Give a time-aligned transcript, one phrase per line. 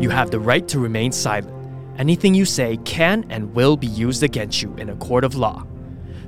[0.00, 1.48] You have the right to remain silent.
[1.98, 5.62] Anything you say can and will be used against you in a court of law.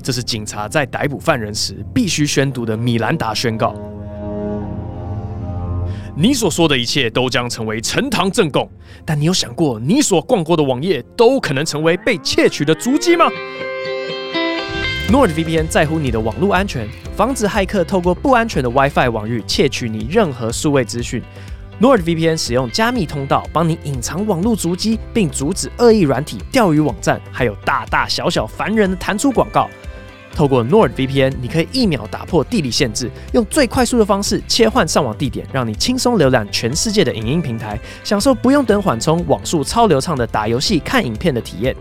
[0.03, 3.73] 这是警察在逮捕犯人时必须宣读的米兰达宣告。
[6.17, 8.69] 你所说的一切都将成为呈堂证供，
[9.07, 13.27] 但你有想过，你所逛过的网页都可能成为被窃取的足迹吗
[15.09, 21.23] ？NordVPN 在乎你的网络安全，防止骇客透过不安全的 WiFi 网域窃取你任何数位资讯。
[21.81, 29.67] NordVPN 使用加密通道帮你隐藏网络足迹，并阻止恶意软体、钓鱼网站，还有大大小小烦人的弹出广告。
[30.35, 41.75] 透过 NordVPN，你可以一秒打破地理限制，用最快速的方式切换上网地点，让你轻松浏览全世界的影音平台，享受不用等缓冲、网速超流畅的打游戏、看影片的体验。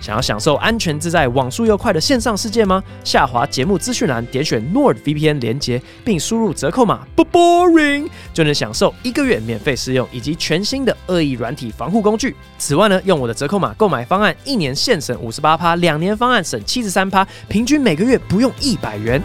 [0.00, 2.82] 想要享受安全自在、网速又快的线上世界吗？
[3.02, 12.36] 下滑节目资讯栏，点选 NordVPN 连结，并输入折扣码不 boring，就能享受一个月免费试用以及全新的恶意软体防护工具。
[12.58, 19.20] 此外呢，用我的折扣码购买方案，一年现省五十八趴，两年方案省七十三趴，平均每个月不用一百元。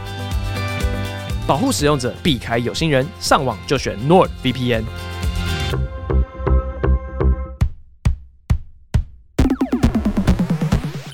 [1.45, 4.83] 保护使用者，避开有心人，上网就选 NordVPN。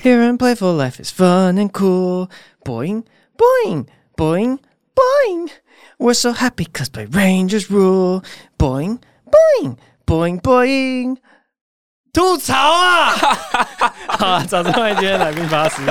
[0.00, 2.30] Here and playful life is fun and cool.
[2.64, 3.04] Boing,
[3.36, 4.58] boing, boing,
[4.94, 5.50] boing.
[5.98, 8.22] We're so happy cause Play Rangers rule.
[8.58, 11.16] Boing, boing, boing, boing.
[12.12, 13.10] 吐槽啊！
[14.08, 15.82] 好，早上欢迎今天来宾巴斯。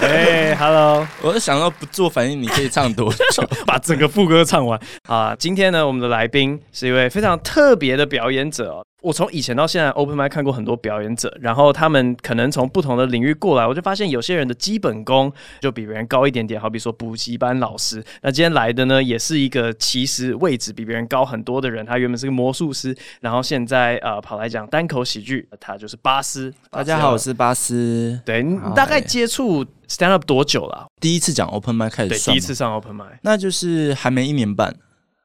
[0.00, 1.06] 哎，Hello！
[1.22, 3.44] 我是想到不做反应，你可以唱多久？
[3.66, 5.36] 把整个副歌唱完啊！
[5.38, 8.84] 今天呢，我们的来宾是一位非常特别的表演者哦。
[9.02, 15.30] 我从以前到现在，Open Mic 看过很多表演者，然后他们可能从不同的领域过来，我就发现有些人的基本功
[15.60, 18.02] 就比别人高一点点，好比说补习班老师。
[18.22, 26.52] 那今天来的呢，也是一个其实位置比别人高很多的人，他原本是个魔术师，然后现在呃跑来讲单口喜剧，他就是巴斯。
[26.70, 28.18] 大家好，我是巴斯。
[28.24, 30.86] 对，你大概接触 Stand Up 多久了？
[31.00, 34.74] 第一次讲 Open Mic 开始，对，第一次上 Open Mic，那就是还没一年半。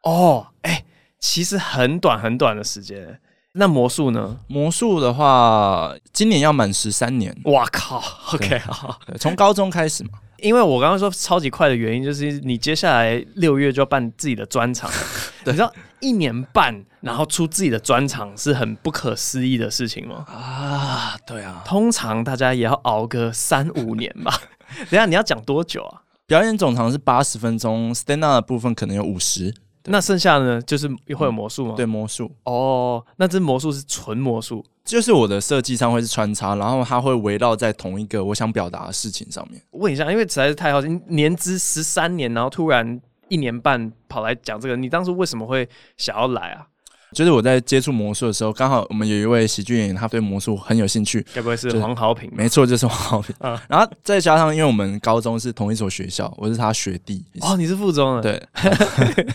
[0.04, 0.86] 哦，哎、欸，
[1.20, 3.18] 其实很短很短的时间。
[3.54, 4.38] 那魔术呢？
[4.48, 7.36] 魔术的话，今年要满十三年。
[7.46, 8.02] 哇靠
[8.34, 10.12] ！OK，好，从高中开始嘛。
[10.38, 14.90] 因为我刚刚说超级快的原因，就是你接下来六月就要办自己的专场。
[15.46, 20.26] 你知道一年半然后出自己的专场是很不可思议的事情吗？
[20.28, 21.62] 啊，对啊。
[21.66, 24.34] 通常大家也要熬个三五年吧。
[24.90, 26.02] 等下你要讲多久啊？
[26.26, 29.54] 表演总长是八十分钟，stand up 的部分可能有五十。
[29.86, 31.74] 那剩下的呢，就是会有魔术吗？
[31.76, 32.32] 对，魔术。
[32.44, 39.62] 哦，那这魔术是纯魔术，就是我的设计上会是穿插，然后它会围绕在同一个我想表达的事情上面。
[39.72, 46.68] 问一下，因为实在是太好奇，年资十三年，然后突然一年半跑来讲这个，你当初为什么会想要来啊？
[47.14, 51.26] 就是我在接触魔术的时候，刚好我们有一位喜剧演员，他对魔术很有兴趣。
[51.34, 52.30] 该不会是黄豪平？
[52.34, 53.36] 没错，就是黄豪平。
[53.40, 57.24] 嗯，然后再加上，因为我们高中是同一所学校，我是他学弟。
[57.42, 58.22] 哦，你是附中的？
[58.22, 58.42] 对。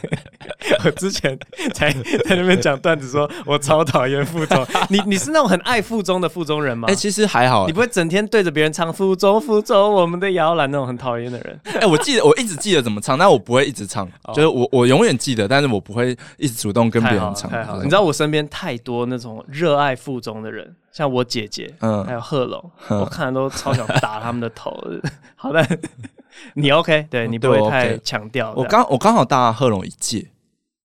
[0.84, 1.36] 我之前
[1.75, 4.66] 才在那边讲段子，说我超讨厌附中。
[4.91, 6.86] 你你是那种很爱附中的附中人吗？
[6.88, 7.66] 哎、欸，其实还好。
[7.66, 11.60] 你不会整天对着别人唱“附中，附中，我们的摇篮”那种很讨厌的人？
[11.65, 14.06] 哎、欸，我记得，我一直记得怎么唱，但我不会一直唱。
[14.25, 17.50] 哦、就是我，我永远记得，但是我不会一直主动跟别人唱。
[17.82, 18.37] 你知道我身边。
[18.49, 24.72] 太多那种热爱附中的人，像我姐姐，嗯，还有贺龙，我看了都超想打他们的头。
[25.37, 25.66] 好的，
[26.54, 27.06] 你 OK？
[27.10, 28.54] 对，你不会太强调。
[28.56, 30.31] 我刚我刚好大贺龙一届，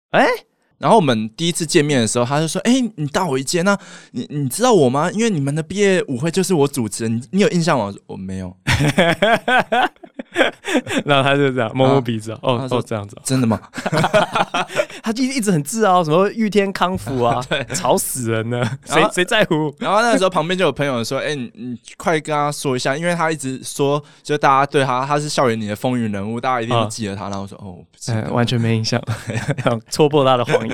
[0.10, 0.28] 哎，
[0.82, 3.78] 然后我们第一次见面的时候，他就说：“哎，你大我一届，那
[4.12, 5.10] 你你知道我吗？
[5.12, 8.56] 因为你们的毕业舞会就是我主持人，你你有印象吗？”我没有。
[11.04, 13.60] 然后他就这样摸摸鼻子，哦哦，这样子，真的吗？
[15.04, 19.74] 他就一直很自傲，什么玉天康复啊， 对，吵死人了，谁谁在乎？
[19.78, 27.78] 然后那个时候旁边就有朋友说：“哎，你你快跟他说一下，因为他一直说，就大家对他，他是校园里的风云人物，大家一定会记得他。”然后我说：“哦，
[28.32, 29.02] 完全没印象，
[29.90, 30.71] 戳破他的谎言。”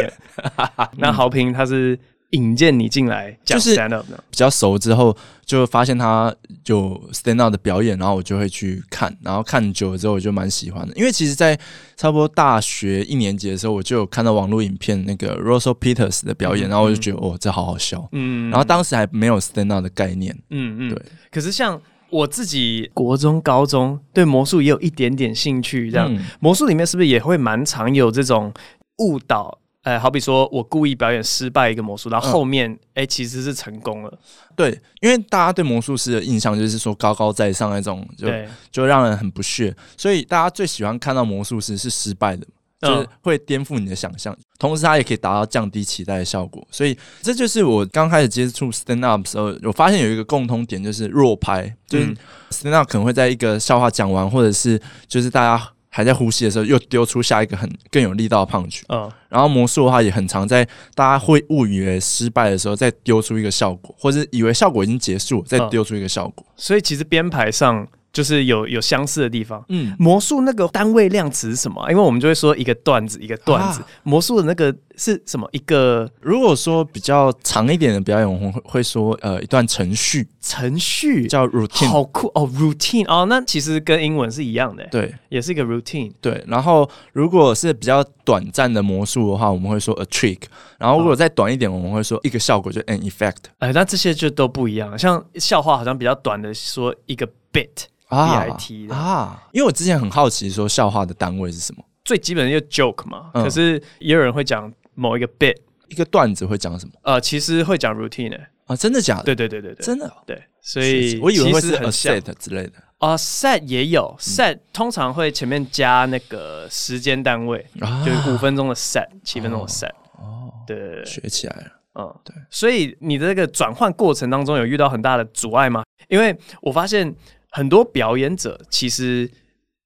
[0.98, 1.98] 那豪平他是。
[2.32, 5.16] 引荐你进来，就是 stand up 的，比较熟之后，
[5.46, 10.94] 就发现他就 stand up 的表演，然后我就会去看，然后看久了之后，我就蛮喜欢的。
[10.98, 11.58] 因为其实，在
[11.96, 18.06] 差不多大学一年级的时候，我就有看到网络影片那个 Russell Peters 的表演，嗯、然后我就觉得哦，这好好笑。
[18.12, 20.38] 嗯，然后当时还没有 stand up 的概念。
[20.50, 21.02] 嗯嗯，对。
[21.32, 28.54] 可是像我自己，国中、高中对魔术也有一点点兴趣，这样、嗯、魔术里面是不是也会蛮常有这种
[28.98, 29.58] 误导？
[29.88, 34.20] 哎，好比说我故意表演失败一个魔术，然后后面哎、嗯、其实是成功了。
[34.54, 38.28] 对，因为大家对魔术师的印象就是说高高在上那种，就
[38.70, 42.46] 就让人很不屑，所以大家最喜欢看到魔术师是失败的，
[42.82, 44.38] 就是会颠覆你的想象。
[44.60, 46.68] 同时它也可以达到降低期待的效果。
[46.70, 52.14] 所以这就是我刚开始接触 stand up 的时候，我发现有一个共通点，就是弱拍，就是
[52.50, 55.72] stand up 可能会在一个笑话讲完，或者是就是大家。
[55.98, 58.82] 还在呼吸的时候，又丢出下一个很更有力道的 punch。
[58.90, 60.64] 嗯，然后魔术的话也很常在
[60.94, 66.46] 大家会误以为失败的时候，再丢出一个效果，或者以为效果已经结束，再丢出一个效果。
[66.48, 67.88] 嗯，所以其实编排上。
[68.12, 69.64] 就是有有相似的地方。
[69.70, 71.86] 嗯，魔术那个单位量词是什么？
[71.92, 73.82] 因为我们就会说一个段子一个段子。
[73.82, 75.48] 啊、魔术的那个是什么？
[75.52, 80.28] 一个如果说比较长一点的表演，我们会会说呃一段程序。
[80.42, 84.88] 程序叫 routine，好酷哦，routine 哦，那其实跟英文是一样的。
[84.90, 86.10] 对，也是一个 routine。
[86.22, 90.40] 对，然后如果是比较短暂的魔术的话，我们会说 a trick。
[90.80, 93.36] 然后如果再短一点，我们会说一个效果就 an effect。
[93.60, 94.98] 哎，那这些就都不一样。
[94.98, 97.88] 像笑话好像比较短的说一个 bit。
[98.08, 101.84] 啊 BIT 的啊，因为我之前很好奇，说笑话的单位是什么？
[102.06, 103.30] 最基本的就 joke 嘛。
[103.34, 105.58] 嗯、可是也有人会讲某一个 bit，
[105.90, 106.94] 一个段子会讲什么？
[107.02, 109.24] 呃，其实会讲 routine、欸、啊，真的假的？
[109.24, 110.42] 对对对对对，真的对。
[110.62, 119.92] 所以我以为会是 a set 之类的啊，set 也有 set，、嗯、通常会前面加那个时间单位，啊、就是五分钟的 set，七分钟的 set。
[120.18, 121.64] 哦，对，学起来了。
[122.00, 122.34] 嗯，对。
[122.50, 125.84] 所以你的这个转换过程当中有遇到很大的阻碍吗？
[126.08, 127.14] 因为我发现。
[127.50, 129.30] 很多表演者其实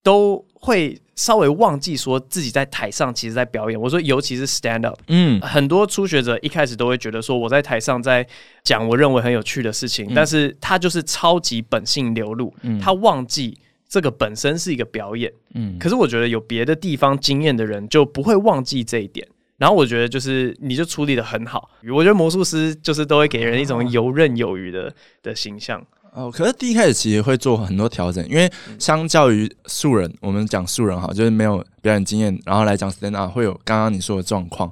[0.03, 3.79] 都会稍微忘记说自己在台上其实在表演。
[3.79, 8.27] 我说，尤其是 stand up，嗯，很多初学者一开始都会觉得说我在台上在
[8.63, 15.77] 讲我认为很有趣的事情，嗯、但是他就是超级本性流露，嗯、他忘记这个本身是一个表演，嗯。
[15.77, 19.27] 可是我觉得有别的地方经验的人就不会忘记这一点。
[19.57, 21.69] 然后我觉得就是你就处理的很好。
[21.93, 24.91] 我觉得魔术师就是都会给人一种游刃有余的
[25.21, 25.85] 的形象。
[26.13, 34.71] 哦，可是第一开始其实会做很多调整，因为相较于素人，我们讲素人哈，就是没有表演经验，然后来讲 stand up 会有刚刚你说的状况。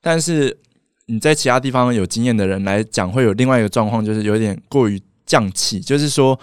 [0.00, 0.56] 但是
[1.06, 6.38] 你在其他地方有经验的人来讲，会有另外一个状况，就是有点过于降气，就是说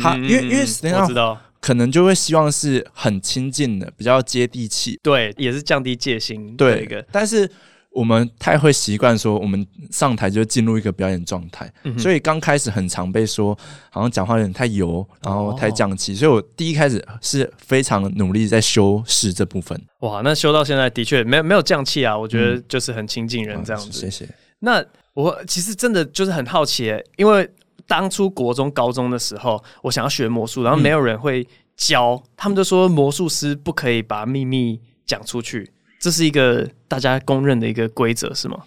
[0.00, 7.50] 他因为因为 stand up 可能就会希望是很亲近的，比较接地气，对，也是降低戒心，对一个，但是。
[7.98, 13.58] 我们太会习惯说，我们上台就进入一个表演状态，嗯、所以刚开始很常被说，
[13.90, 16.12] 好像讲话有点太油，然后太降气。
[16.12, 19.76] 哦、所以我第一开始是非常努力在修饰这部分。
[19.98, 23.88] 哇，那修到现在的确没有没有降气啊，我觉得就是很亲近人这样子。
[23.88, 24.28] 嗯、谢谢。
[24.60, 24.84] 那
[25.14, 27.50] 我其实真的就是很好奇，因为
[27.88, 31.44] 当初国中、高中的时候，我想要学魔术，然后没有人会
[31.76, 35.68] 教，嗯、他们就说魔术师不可以把秘密讲出去。
[35.98, 38.58] 这是一个大家公认的一个规则，是吗？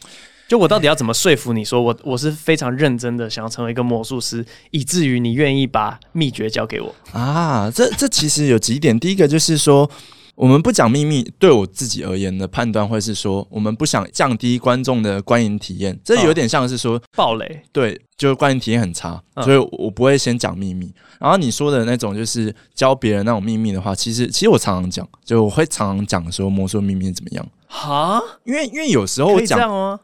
[0.47, 7.71] 就我到底要怎么说服你说我我是非常认真的想要成为一个魔术师，以至于你愿意把秘诀交给我啊？
[7.73, 9.89] 这这其实有几点，第一个就是说。
[10.35, 20.91] 我们不讲秘密，对我自己而言的判断会是说，我们不想降低观众的观影体验，这有点像是说暴雷，对，就是观影体验很差，所以我不会先讲秘密。
[21.19, 29.99] 然后你说的那种就是教别人那种秘密的话，其实其实我常常讲，就我会常常讲说魔术秘密怎么样哈，因为因为有时候我讲，哦，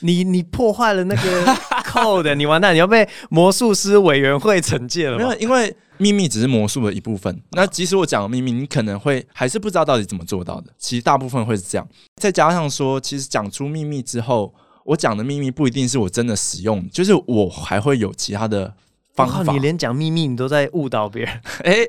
[0.00, 1.44] 你你破坏了那个
[1.86, 5.16] code，你完蛋，你要被魔术师委员会惩戒了。
[5.16, 5.76] 没有，因为。
[6.00, 7.40] 秘密只是魔术的一部分。
[7.52, 10.72] 那即使我讲了秘密，你可能会还是不知道到底怎么做到的。
[10.78, 11.86] 其实大部分会是这样。
[12.16, 14.52] 再加上说，其实讲出秘密之后，
[14.84, 18.72] 我讲的秘密不一定是我真的使用，就是我还会有其他的
[19.14, 19.52] 方法。
[19.52, 21.40] 你连讲秘密你都在误导别人？
[21.64, 21.86] 哎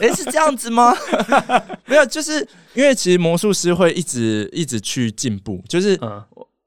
[0.00, 0.94] 哎、是这样子吗？
[1.84, 6.00] 没有，就是因为其实魔术师会一直一直去进步，就是。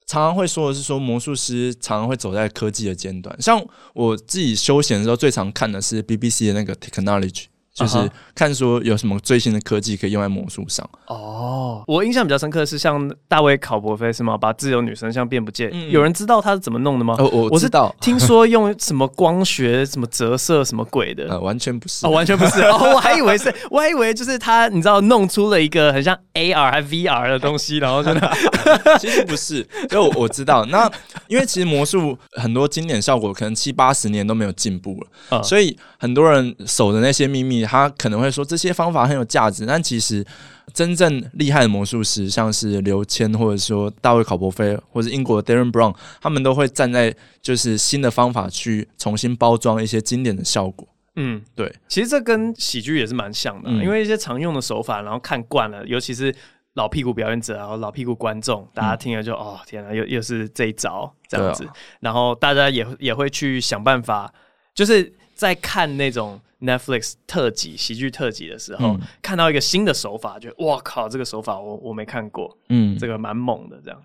[0.06, 7.46] 常常会说的是说魔术师常常会走在科技的尖端，像我自己休闲的时候最常看的是 BBC 的那个 Technology。
[7.74, 7.98] 就是
[8.36, 11.84] 看说有什么最新的科技可以用在魔术上哦。
[11.88, 14.38] 我印象比较深刻的是像大卫考伯菲是吗？
[14.38, 17.16] 把自由女神像变不见，嗯、有人知道他是怎么弄的吗？
[17.18, 21.28] 哦、我知道，听说用什么光学什么折射什么鬼的？
[21.34, 22.62] 呃，完全不是，哦，完全不是。
[22.62, 28.32] 哦，我还以为是， 我还以为就是他，你知道弄出了一个很像 AR 还 VR 的东西，然后真的，
[29.02, 29.68] 其实不是。
[29.90, 30.88] 就我，我知道，那
[31.28, 37.63] 因为其实魔术很多经典效果可能七八十年都没有进步了，嗯、所以很多人守的那些秘密。
[37.66, 40.26] 他可能会说这些方法很有价值，但其实
[40.74, 50.88] 真正厉害的魔术师，像是刘谦，或者说大卫考伯菲，或者英国的 Darren Brown，他们都会站在就是新的方法去重新包装一些经典的效果。
[51.16, 56.34] 嗯，对，其实这跟喜剧也是蛮像的，嗯、因为一些常用的手法，然后看惯了，尤其是
[56.74, 64.34] 老屁股表演者，然后老屁股观众，大家听了就、嗯、哦天哪，又又是这一招这样子，啊、然后大家也也会去想办法，
[64.74, 66.40] 就是在看那种。
[66.64, 74.02] Netflix 特辑喜剧特辑的时候，嗯看到一个新的手法，觉得哇靠，这个手法我我没看过，嗯，这个蛮猛的，这样。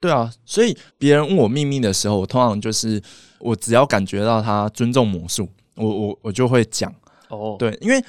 [0.00, 3.00] 对啊，所以别人问我秘密的时候，我通常就是
[3.38, 6.92] 我只要感觉到他尊重魔术，我我我就会讲。
[7.28, 8.02] 哦，对，因为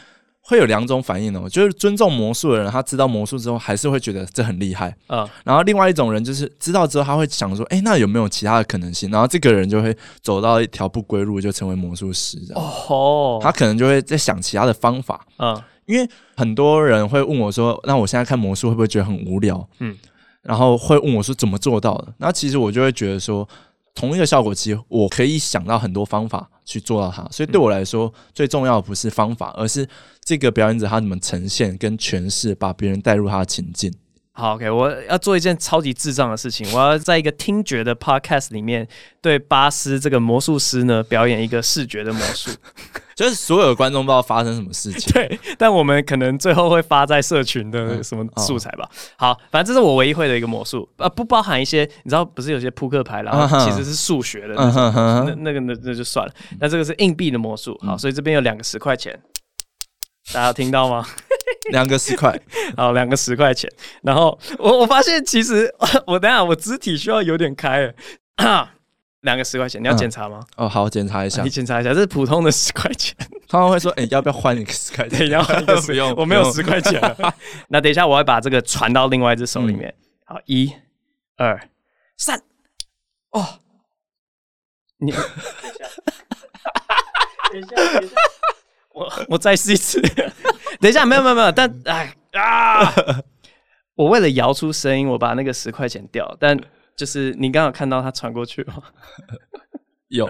[0.52, 4.94] 会有两种反应哦，就是尊重魔术的人，他知道魔术之后，还是会觉得这很厉害。
[5.08, 9.10] 嗯，然后另外一种人就是知道之后，他会想说，哎，那有没有其他的可能性？
[9.10, 12.62] 然后这个人就会走到一条不归路，就成为魔术师这样。
[12.90, 15.26] 哦，他可能就会在想其他的方法。
[15.38, 16.06] 嗯，因为
[16.36, 19.66] 很多人会问我说，那我现在看魔术会不会觉得很无聊？
[19.80, 19.98] 嗯。
[20.42, 22.14] 然后会问我说怎么做到的？
[22.18, 23.48] 那其实我就会觉得说，
[23.94, 27.28] 同一个效果，其实我可以想到很多方法去做到它。
[27.30, 29.88] 所以对我来说，嗯、最重要的不是方法，而是
[30.24, 33.94] 这个表演者他怎么呈现跟诠释，把别人带入他的情境。
[34.34, 38.88] 好，OK，我要做一件超级智障的事情，我要在一个听觉的 Podcast 里面
[39.22, 42.50] 对巴斯这个魔术师呢表演一个视觉的魔术。
[43.14, 48.90] 就是所有的观众不知道发生什么事情， 对，但我们可能最后会发在社群的什么素材吧。
[48.90, 56.34] 嗯哦、好，反正这是我唯一会的一个魔术，呃，不包含一些，你知道，不是有些扑克牌，然后其实是数学的那，嗯、那那个那那就算了。
[56.60, 59.20] 那这个是硬币的魔术，好，所以这边有两个十块钱，
[60.34, 61.06] 大家有听到吗？
[61.72, 62.40] 两个十块，
[62.76, 63.72] 好，两个十块钱。
[64.02, 65.74] 然后我我发现其实
[66.08, 67.94] 我等下我肢体需要有点开
[68.36, 68.74] 啊。
[69.22, 70.40] 两个十块钱，你要检查吗？
[70.58, 71.44] 嗯、哦，好，检查一下。
[71.44, 73.16] 你检查一下，这是普通的十块钱。
[73.48, 77.36] 他们会说：“哎、欸，要不要换一个十块钱？”要换一个十，不用，我没有十块钱了。
[77.68, 79.94] 那等一下，我会把这个传到另外一只手里面。
[80.28, 80.74] 嗯、好，一、
[81.38, 81.70] 二、
[82.18, 82.42] 三。
[83.30, 83.60] 哦，
[84.98, 85.86] 你等一下，
[87.52, 88.16] 等一下，等一下，
[88.94, 90.02] 我 我再试一次。
[90.80, 92.94] 等一下，没有没有没有，但哎啊！
[93.96, 96.60] 我为了摇出声音，我把那个十块钱掉，但。
[96.94, 98.76] 就是你刚好看到他传过去吗？
[100.10, 100.30] 有，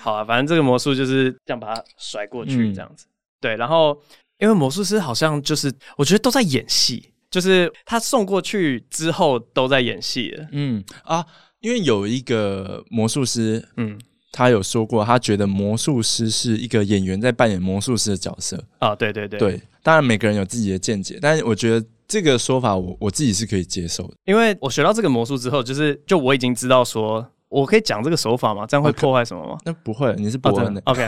[0.00, 3.04] 好啊，反正这个魔术就是这样把它甩过去，这样子。
[3.06, 4.00] 嗯、对，然后
[4.38, 10.46] 因为魔术师好像就是我觉得都在演戏，就是他送过去之后都在演戏了。
[10.52, 11.26] 嗯啊，
[11.60, 14.00] 因为有一个魔术师，嗯，
[14.38, 18.62] 他有说过，他觉得魔术师是一个演员在扮演魔术师的角色。
[18.78, 21.84] 啊，对对对，对，当然每个人有自己的见解，但是我觉得。
[22.10, 28.64] 这个说法我我自己是可以接受的，因为我学到这个魔术之后，就是就我已经知道说，我可以讲这个手法吗？
[28.66, 29.58] 这样会破坏什么吗？
[29.66, 30.80] 那不会，你是博恩的。
[30.86, 31.04] OK，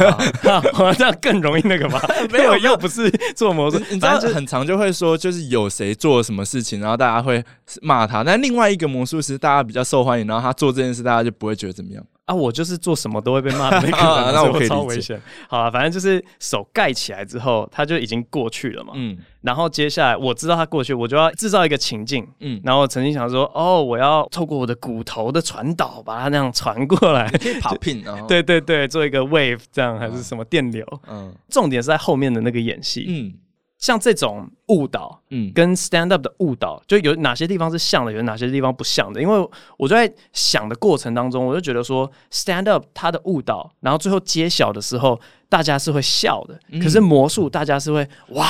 [0.74, 1.98] 好， 这样更容易那个吗？
[2.30, 7.42] 没有，又不是做魔术，你知道很常就会说，就是有谁做了什么事情，然后大家会
[7.80, 12.04] 骂他，但另外一个魔术师大家比较受欢迎，然后他做这件事，大家就不会觉得怎么样。
[12.30, 13.96] 啊，我就是做什么都会被骂的那个
[14.32, 15.20] 那我可以超危险。
[15.48, 18.92] 好啊，反正就是手盖起来之后，他就已经过去了嘛。
[18.94, 22.26] 嗯，然后接下来我知道他过去，我就要制造一个情境。
[22.38, 27.28] 嗯，然后我曾经想说，哦，我要透过我的骨头的传导，把它那样传过来，
[27.60, 28.20] 跑 pin 啊。
[28.28, 30.86] 对对对，做一个 wave 这样，还是什么电流？
[31.08, 33.06] 嗯，重点是在后面的那个演戏。
[33.08, 33.34] 嗯。
[33.80, 39.20] 像这种误导，嗯，跟 stand up 的误导，就有哪些地方是像的，有哪些地方不像的？
[39.20, 45.18] 因为我就在想的过程当中，我就觉得说 stand up 它的误导，然后最后揭晓的时候，
[45.48, 46.60] 大家是会笑的。
[46.68, 48.44] 嗯、可是魔术，大家是会哇，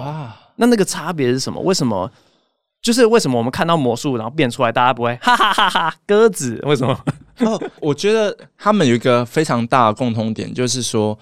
[0.00, 1.58] 哇，那那个差别是什么？
[1.62, 2.10] 为什么？
[2.82, 6.60] 就是为什么我们看到魔术，然后变出来，大家不会哈哈哈哈鸽子？
[6.66, 6.94] 为什么？
[7.38, 11.18] 哦，我觉得他们有一个非常大的共通点，就是说。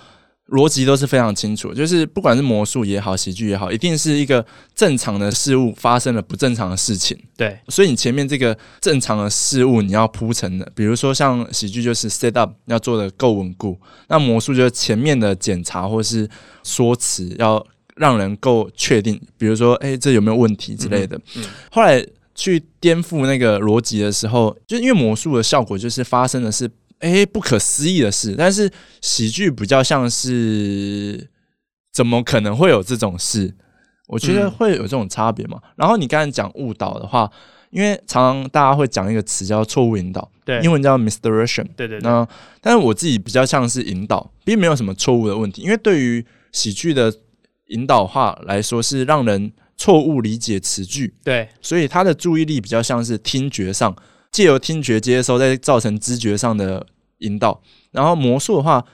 [0.52, 4.44] 逻辑都是非常清楚，就是不管是魔术也好，喜剧也好，一定是一个
[4.74, 7.18] 正常的事物发生了不正常的事情。
[7.38, 16.28] 对，所以你前面这个正常的事物你要铺陈的，比如说像喜剧就是 set up 要做的够稳固，那魔术就是前面的检查或是
[16.62, 17.66] 说辞要
[17.96, 21.16] 让人够确定，比如说哎、欸、这有没有问题之类的。
[21.34, 26.70] 嗯嗯、后来去颠覆那个逻辑的时候，就因为魔术的效果就是发生的是。
[27.02, 31.28] 哎，不可思议的事，但是喜剧比较像是
[31.92, 33.52] 怎么可能会有这种事？
[34.06, 35.58] 我觉得会有这种差别嘛。
[35.64, 37.28] 嗯、然后你刚才讲误导的话，
[37.70, 42.02] 因为常常大家会讲一个词叫错误引导，对，英文叫 misdirection，对对对。
[42.02, 42.28] 那
[42.60, 45.62] 但是我自己比较像是引导，并没有什么错误的问题。
[45.62, 47.12] 因为对于喜剧的
[47.66, 53.92] 引导话来说，是让人错误理解词句，对，所以他的注意力比较像是听觉上。
[54.32, 56.86] 借由听觉接收，再造成知觉上的
[57.18, 57.62] 引导。
[57.90, 58.84] 然后魔术的话，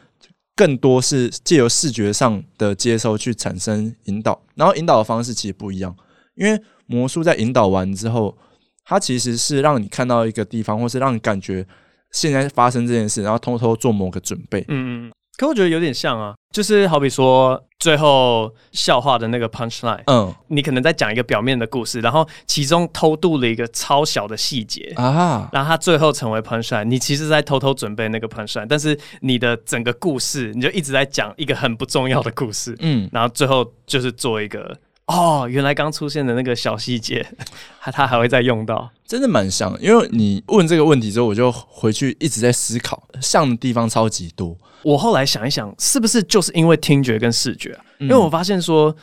[0.57, 4.43] 更多是借由视觉上的接收去产生引导。
[4.57, 5.97] 然后引导的方式其实不一样，
[6.35, 8.37] 因为魔术在引导完之后，
[8.85, 11.65] 它其实是让你看到一个地方，或是让你感觉
[12.11, 14.65] 现在发生这件事，然后偷偷做某个准备。
[14.69, 15.13] 嗯嗯。
[15.39, 34.77] 可我觉得有点像啊，就是好比说最后笑话的那个 punchline，嗯，你可能在讲一个表面的故事，然后其中偷渡了一个超小的细节啊，然后它最后成为 punchline，你其实在偷偷准备那个 punchline，但是你的整个故事你就一直在讲一个很不重要的故事，嗯，然后最后就是做一个
[35.09, 37.27] 哦，原来刚出现的那个小细节，
[37.81, 44.57] 他他还会再用到，真的蛮像，因为你问这个问题之后，我就回去一直在思考，像的地方超级多。
[44.83, 48.95] 我后来想一想，是不是就是因为听觉跟视觉因为我发现说，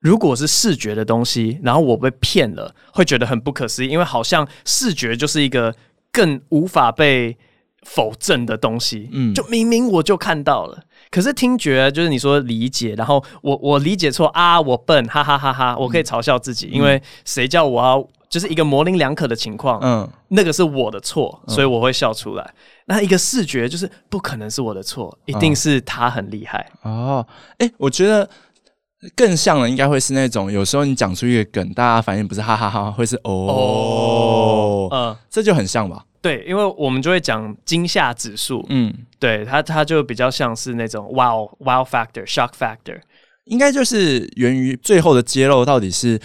[0.00, 5.74] 如果是视觉的东西，然后我被骗了，会觉得很不可思议，因为好像视觉就是一个
[6.12, 7.36] 更无法被
[7.82, 9.08] 否证的东西。
[9.12, 22.54] 嗯，就明明我就看到了，可是听觉就是你说理解，然后我我理解错啊，我笨，哈哈哈哈，我可以嘲笑自己，嗯、因为谁叫我要就是一个模棱两可的情况，嗯，那个是我的错，所以我会笑出来。
[22.86, 26.68] 那一个视觉就是不可能是我的错，一定是他很厉害。
[26.82, 27.24] 哦。
[27.58, 28.28] 哎、欸，我觉得
[29.14, 36.04] 更像的应该会是那种，有时候你讲出一个梗，大家反应不是哈哈哈哈，会是哦，哦，嗯，这就很像吧？
[36.24, 42.98] 对，因为我们就会讲惊吓指数，嗯，对，它它就比较像是那种 wow wow factor shock factor，
[43.44, 46.18] 应该就是源于最后的揭露到底是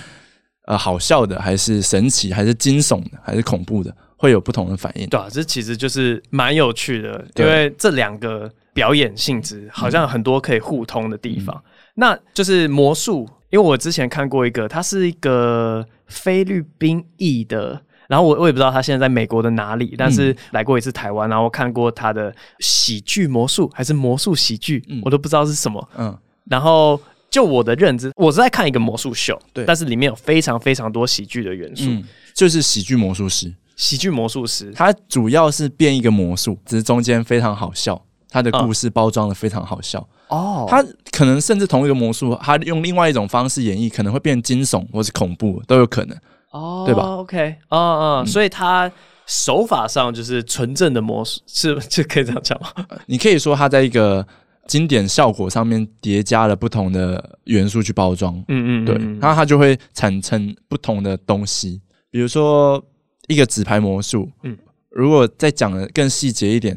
[0.67, 3.93] 呃好笑的，还是神奇，还是惊悚的，还是恐怖的。
[4.21, 11.55] 会有不同的反应，对啊，这其实就是蛮有趣的，因为这两个表演性质好像很多可以互通的地方。
[11.55, 11.63] 嗯、
[11.95, 25.89] 那就是魔术，因为我之前看过一个，它是一个菲律宾裔的，然后我我也不知道他现在在美国的哪里，但是来过一次台湾，然后我看过他的喜剧魔术还是魔术喜剧，嗯、我都不知道是什么。
[25.95, 26.99] 嗯，然后
[27.29, 33.53] 就我的认知，我是在看一个魔术秀，对，但是里面有非常非常多喜剧的元素，嗯、就是喜剧魔术师。
[33.75, 40.05] 喜剧魔术师，他主要是变一个魔术，只是中间非常好笑，他的故事包装的非常好笑。
[40.27, 46.17] 哦，他可能甚至同一个魔术，他用另外一种方式演绎，可能会变惊悚或是恐怖都有可能。
[46.51, 48.91] 哦，对吧？OK，嗯嗯，所以他
[49.25, 52.69] 手法上就是纯正的魔术，是 就可以这样讲吗？
[53.07, 54.25] 你可以说他在一个
[54.67, 58.35] 经典效果上面叠加了不同的元素去包装。
[58.47, 62.83] 嗯，嗯嗯，对，然后他就会产生不同的东西，比如说。
[63.27, 64.57] 一个纸牌魔术，嗯，
[64.89, 66.75] 如果再讲的更细节一点，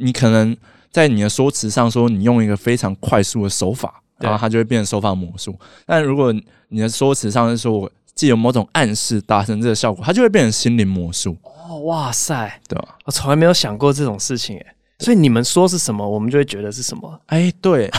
[0.00, 0.54] 你可能
[0.90, 5.58] 在你的说辞上说你用一个非常快速的手法，然后它就会变成手法魔术。
[5.86, 6.30] 但如果
[6.68, 11.36] 你的说辞上是说我既有某种暗示达成这个效果，它就会变成心灵魔术。
[11.42, 12.96] 哦，哇塞，对吧？
[13.04, 14.66] 我从来没有想过这种事情，诶。
[15.00, 17.20] 所以你们说是什么，我们就会觉得是什么。
[17.26, 17.90] 哎，对。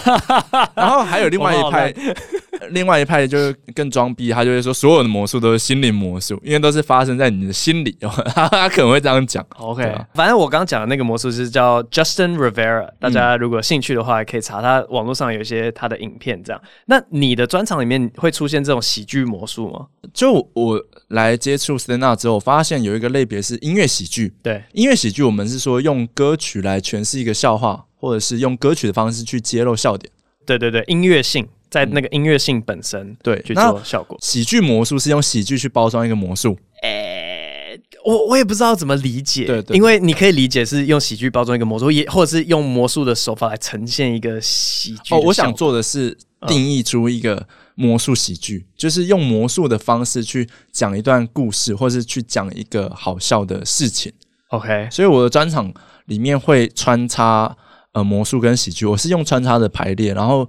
[0.73, 1.93] 然后还有另外一派，
[2.71, 7.97] 另外一派就是更装逼，他就会说所有的魔术都是心灵魔术，因为都是发生在你的心里。
[8.33, 9.45] 他可能会这样讲。
[9.57, 16.41] OK，反正我刚刚讲的那个魔术师叫 Justin Rivera，大家如果有兴趣的话，可以查他网络上有一些他的影片。
[16.41, 19.87] 这样，那你的专场里面会出现这种喜剧魔术吗？
[20.13, 24.33] 就我来接触 stand up 之后，我发现有一个类别是音乐喜剧。
[24.41, 26.75] 对，音乐喜剧，我们是说用歌曲来。
[26.85, 30.11] 诠释一个笑话，或者是用歌曲的方式去揭露笑点。
[30.45, 34.17] 对对对，音乐性在那个音乐性本身、嗯、对去做效果。
[34.21, 36.57] 喜剧魔术是用喜剧去包装一个魔术。
[36.83, 39.43] 诶、欸，我我也不知道怎么理解。
[39.43, 45.13] 对，对，对，因为你可以理解是用喜剧包装一个魔术，也或者是用魔术的手法来呈现一个喜剧。
[45.13, 54.13] 哦，我想做的是定义出一个魔术喜剧，嗯、就是用魔术的方式去讲一段故事，或是去讲一个好笑的事情。
[54.49, 55.73] OK，所以我的专场。
[56.05, 57.57] 里面会穿插
[57.93, 60.47] 呃魔术跟喜剧，我是用穿插的排列，然后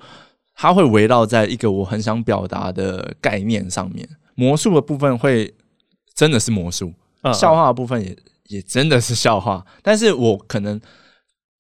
[0.56, 4.08] 它会围绕在一个我很想表达的概念上面。
[4.34, 5.54] 魔术的部分会
[6.14, 6.88] 真的是魔术，
[7.22, 7.30] 嗯。
[7.30, 8.16] 嗯笑话的部分也
[8.48, 10.80] 也真的是笑话，但是我可能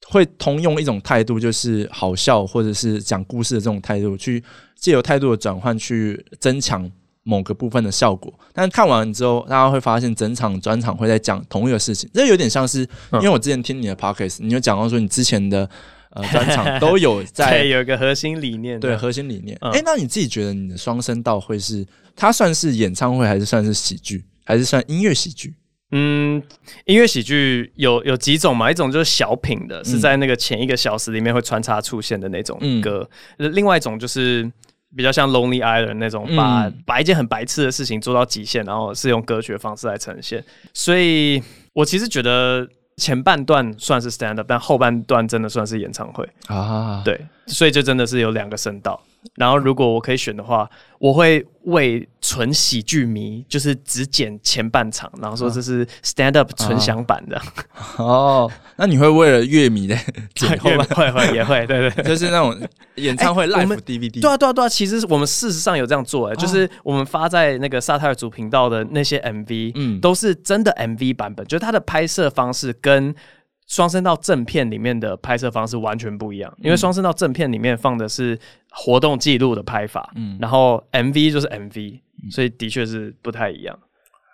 [0.08, 4.42] 会通用一种态度，就是好笑或者是讲故事的这种态度，去
[4.74, 6.90] 借由态度的转换去增强。
[7.28, 15.68] 某个部分的效果，但看完之后，大家会发现整场专场会在讲同一个事情，这有点像是，因为我之前听你的 podcast，你有讲到说你之前的
[16.16, 19.56] 呃专场都有在 有一个核心理念，对核心理念。
[19.60, 25.54] 哎、嗯欸，那你自己觉得你的双声道会是它算是演唱会，还是算是喜剧，还是算音乐喜剧？
[25.92, 26.42] 嗯，
[26.86, 28.70] 音乐喜剧有有几种嘛？
[28.70, 34.50] 一种就是小品的，是在那个前一个小时里面会穿插出现的那种歌；嗯、另外一种就是。
[34.96, 40.42] 比较像 Lonely Island 那种，把把一件很白痴的事情做到极限，然后是用歌曲的方式来呈现。
[40.72, 41.42] 所以
[41.74, 42.66] 我其实觉得
[42.96, 47.02] 前半段算是 stand up，但后半段真的算是演唱会啊。
[47.04, 49.00] 对，所以就真的是有两个声道。
[49.34, 57.40] 然后如果我可以选的话，我会为纯喜剧迷，就是只剪前半场，然后说这是 stand up 纯享版的。
[57.98, 59.96] 哦，那你会为了乐迷的
[60.34, 60.86] 剪后半？
[60.96, 62.56] 会会也会，对对， 就是那种
[62.94, 64.20] 演唱会 live DVD。
[64.20, 73.14] 对啊对啊对啊，其实我们事实上有这样做，哎，就是我们发在那个萨泰尔主频道的那些 MV，嗯，都是真的 MV 版本，就是它的拍摄方式跟。
[73.66, 78.38] 双声道正片里面的拍摄方式完全不一样，因为双声道正片里面放的是
[78.70, 82.00] 活动记录的拍法，嗯，然后 MV 就是 MV，
[82.30, 83.78] 所以的确是不太一样。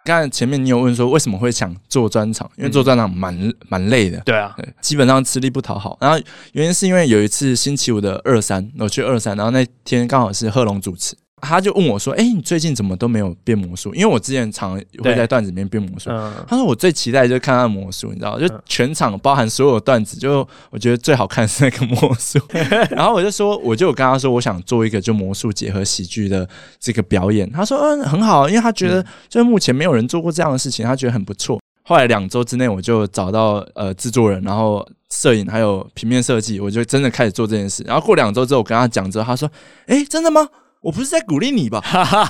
[0.04, 5.96] 刚才前面你有问说为什么会想做专场，因为做专场蛮蛮累的，对啊，基本上吃力不讨好。
[6.00, 6.18] 然后
[6.52, 11.16] 原因是因为有一次星期五的二三，我去二三，然后那天刚好是贺龙主持。
[11.42, 13.92] 他就问我说：“哎、欸，你最近怎么都没有变魔术？
[13.94, 16.08] 因为我之前常会在段子里面变魔术。
[16.08, 22.38] 嗯、他说我最期待就是看他的魔术，你知道，就全场包含所有段子，就我觉得最好看是那个魔术。
[22.94, 27.50] 然后我就说，我就跟他说，我想做一个就魔术结合喜剧的这个表演。
[27.50, 31.60] 他说，嗯，很好，因为他觉得就是目前没有人做过这样的事情，他觉得很不错。
[31.82, 37.82] 后来两周之内，我就找到呃制作人，然后摄影还有平面设计，我就真的开始做这件事。
[37.84, 39.50] 然后过两周之后，我跟他讲之后，他说：
[39.86, 40.48] 哎、欸，真的吗？”
[40.82, 41.80] 我不是在鼓励你吧？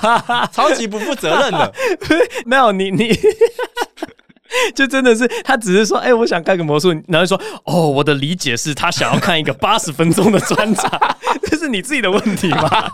[0.53, 1.73] 超级不负责任的，
[2.45, 3.09] 没有你你，
[4.75, 11.17] 就真的是他只是说，哎、欸，我想看个魔术，然后说，哦，我的理解是他想要看一个八十分钟的专场，
[11.49, 12.91] 这是你自己的问题吧？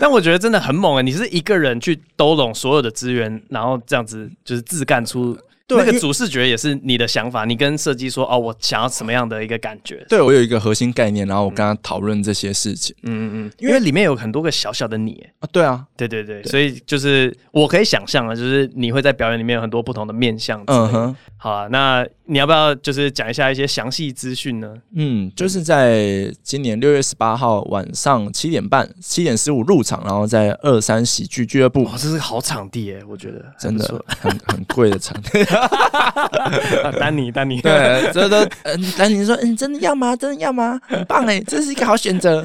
[0.00, 1.02] 但我觉得真的很猛啊！
[1.02, 5.38] 你是一个人去兜拢所有的资源，然后这样子就是自干出。
[5.66, 10.04] 对，那个主视觉也是你的想法，你跟设计说哦，我想要什么样的一个感觉？
[10.08, 12.94] 对，我有一个核心概念，然后我跟他讨论这些事情。
[13.02, 15.48] 嗯嗯嗯，因为里面有很多个小小的你啊。
[15.50, 20.62] 对啊，对对对，对所以就是我可以想象啊，就是你会在表演里面有很多不同的面向。
[20.68, 24.72] 嗯哼，好啊，那你要不要就是讲一下一些详细资讯呢？
[24.94, 31.82] 嗯，就是在今年六月十八号晚上七点半，七点十五入场，然后在二三喜剧俱乐部。
[31.82, 35.44] 哇，这是个好场地耶，我觉得真的很很贵的场地。
[36.98, 40.14] 丹尼，丹尼，对，这都嗯，丹尼说，嗯，真的要吗？
[40.16, 40.78] 真的要吗？
[40.86, 42.44] 很棒哎，这是一个好选择。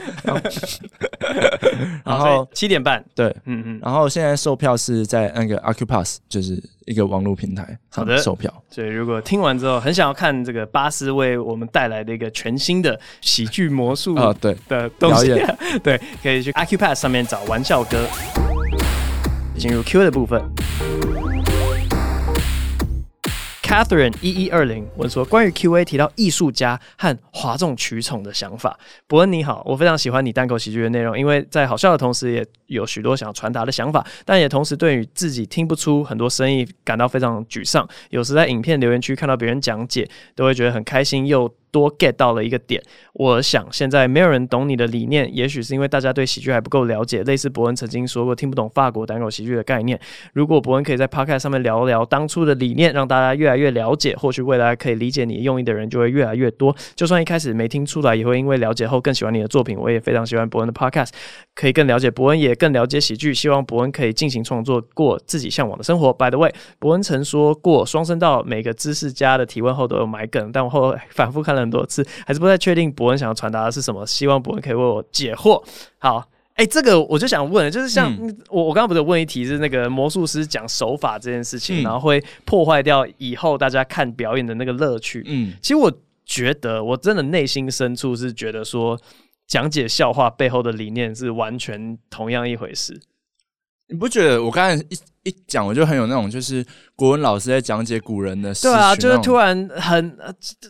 [2.04, 8.52] 然后七点半，对，嗯嗯，然后现在售票是在那个 Accupass，就是一个网络平台，好的，售票。
[8.69, 15.28] 所以如果听完之后很想要看这个巴斯为我们带来的一个全新的喜剧魔术啊，对的东西，
[15.84, 18.06] 对，可以去 Accupass 上面找玩笑哥。
[19.58, 20.41] 进入 Q 的部分。
[23.72, 37.88] Catherine 一一二零问说：“关于 Q&A 提到艺术家和哗众取宠的想法，伯恩你好，我非常喜欢你单口喜剧的内容，因为在好笑的同时，也有许多想要传达的想法，但也同时对于自己听不出很多声音感到非常沮丧。
[38.10, 40.06] 有时在影片留言区看到别人讲解，
[40.36, 42.82] 都会觉得很开心又。”多 get 到了一个点，
[43.14, 47.24] 我想现在没有人懂你的理念，也许是因为大家对喜剧还不够了解。
[47.24, 50.00] 类似博恩曾经说过，听不懂法国单口喜剧的概念。
[50.34, 56.76] 如果博恩可以在 podcast 上面聊聊当初的理念，让大家越来越了解，或许未来可以理解你用意的人就会越来越多。
[56.96, 59.78] 就算一开始没听出来，也会因为了解后更喜欢你的作品。
[59.78, 61.10] 我也非常喜欢博恩的 podcast，
[61.56, 63.34] 可以更了解博恩，也更了解喜剧。
[63.34, 66.12] 希望博恩可以尽情创作，过自己向往的生活。
[66.12, 74.06] By the way，博恩曾说过，双声道每个知识家的提问后都有埋梗，但我后来反复看了很多次，还是不太确定博恩想要传达的是什么。
[74.06, 75.63] 希望博恩可以为我解惑。
[76.00, 76.17] 好，
[76.56, 85.24] 哎、欸，这个我就想问，就是像、嗯、我我刚刚不是有问一题是那个魔术师讲手法这件事情，嗯、然后会破坏掉以后大家看表演的那个乐趣。
[85.28, 85.91] 嗯，其实我
[86.26, 89.00] 觉得我真的内心深处是觉得说，
[89.47, 93.00] 讲解笑话背后的理念是完全同样一回事。
[93.91, 100.17] 你不觉得我刚才一一讲，我就很有那种，就是国文老师在讲解古人的诗，对啊，就是突然很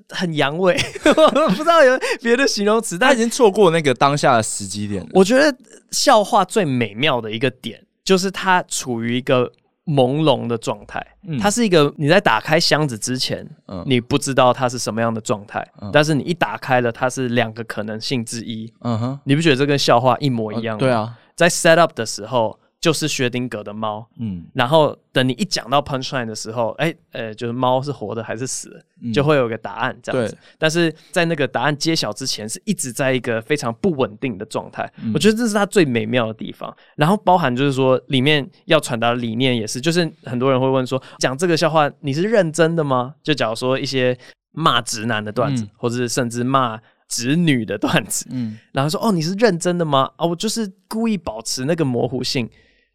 [0.10, 0.75] 很阳痿，
[1.15, 5.10] 我不知道有别的形容词，但他已经错过那个当下的时机点了。
[5.13, 5.55] 我觉得
[5.91, 9.49] 笑话最美妙的一个点，就是它处于一个
[9.86, 18.73] 朦胧的状态，嗯、它是一个你在打开箱子之前，嗯、你不知道它是什么样的状态，嗯、但是你一打开了，它是两个可能性之一。
[18.81, 20.79] 嗯哼，你不觉得这跟笑话一模一样吗？
[20.79, 22.60] 对啊，在 set up 的时候。
[22.82, 30.36] 就是薛丁格的猫，嗯，然后等你一讲到 punchline 的时候，哎、欸，呃，就是猫是活的还是死的，嗯、就会有个答案这样子。
[30.58, 34.91] 但是在那个答案揭晓之前，是一直在一个非常不稳定的状态。
[34.98, 36.76] 嗯、我觉得这是它最美妙的地方。
[36.96, 43.13] 然后包含就是说，里面要传达的理念也是，就是很多人会问说，讲这个笑话你是认真的吗？
[43.22, 44.17] 就假如说一些
[44.54, 46.82] 骂直男的段子，嗯、或者是甚至骂。
[47.12, 50.10] 直女的段子，嗯，然后说哦，你是认真的吗？
[50.15, 52.50] 啊，我就是故意保持那个模糊性，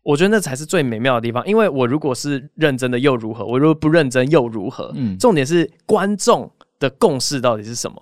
[0.07, 1.45] 我觉得那才是最美妙的地方。
[1.45, 3.45] 因为我如果是认真的又如何？
[3.45, 4.93] 我如果不认真又如何？
[4.95, 8.01] 嗯，重点是观众的共识到底是什么？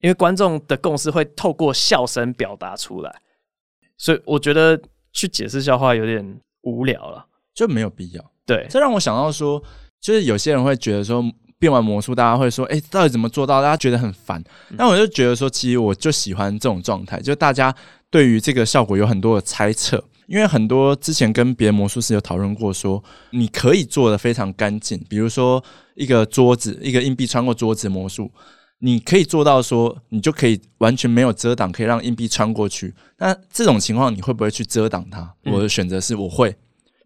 [0.00, 3.22] 因为观众的共识会透过笑声表达出来，
[3.96, 4.80] 所以我觉得
[5.12, 7.24] 去解释笑话有点无聊了，
[7.54, 8.32] 就没有必要。
[8.44, 9.62] 对，这让我想到说，
[10.00, 11.24] 就是有些人会觉得说
[11.58, 13.62] 变完魔术，大家会说，哎，到底怎么做到？
[13.62, 14.42] 大家觉得很烦。
[14.76, 17.72] 但我就觉得说，其实我就喜欢这种状态，就大家
[18.10, 20.02] 对于这个效果有很多的猜测。
[20.28, 25.62] 因为很多之前跟别的魔术师有讨论过，说你可以做的非常干净，比如说
[25.94, 28.30] 一个桌子，一个硬币穿过桌子魔术。
[28.80, 32.94] 你可以做到说，你就可以完全没有遮挡，可以让硬币穿过去。
[33.16, 35.34] 那这种情况，你会不会去遮挡它？
[35.46, 36.54] 我的选择是我会，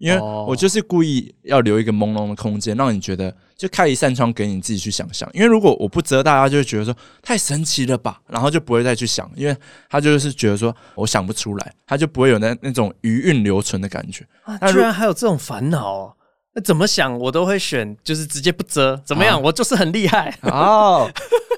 [0.02, 5.30] 因为我就是故意要留一个朦胧的空间，让你觉得就开一扇窗给你自己去想象。
[5.32, 9.56] 因为如果我不遮，大家就会觉得说太神奇了吧，然后就不会再去想，因为
[9.88, 14.26] 他就是觉得说我想不出来，他就不会有那那种余韵留存的感觉。
[14.42, 16.12] 啊，居然还有这种烦恼哦。
[16.54, 19.36] 那怎么想我都会选，就是直接不遮，怎么样？
[19.36, 21.08] 啊、我就是很厉害哦。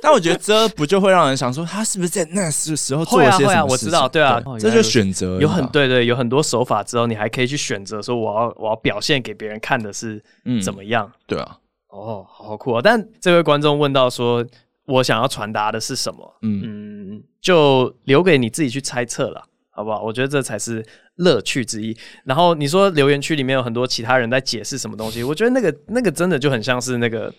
[0.05, 3.57] 但我觉得这不就会让人想说，他是不是在那时时候做了些什么事情？
[3.57, 10.23] 啊，啊，我知道，对啊，对这就选择有很对对，有很多手法之后，你还可以去选择说，我要我要表现给别人看的是
[10.63, 11.07] 怎么样？
[11.07, 12.81] 嗯、对啊，哦，好酷啊！
[12.85, 14.45] 但这位观众问到说，
[14.87, 16.37] 我想要传达的是什么？
[16.43, 19.43] 嗯嗯，就留给你自己去猜测了。
[19.77, 20.01] 好不好？
[20.05, 20.87] 我觉得这才是
[21.17, 21.97] 乐趣之一。
[22.25, 27.35] 然后你说留言区里面有很多其他人在解释什么东西，我觉得那个那个真的就很像是那个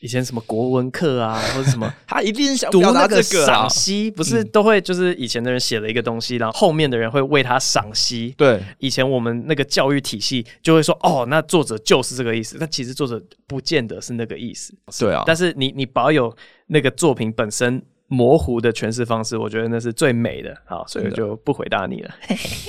[0.00, 8.34] 以前什么国文课啊， 或者什么，他一定想读那个赏析，不是都会就是以前的人写了一个东西，然后后面的人会为他赏析。
[8.36, 14.74] 对，以前我们那个教育体系就会说，哦，那作者就是这个意思，但其实作者不见得是那个意思。
[14.98, 16.34] 对啊，但是你你保有
[16.66, 17.82] 那个作品本身。
[18.08, 20.56] 模糊的诠释方式，我觉得那是最美的。
[20.64, 22.14] 好，所以我就不回答你了。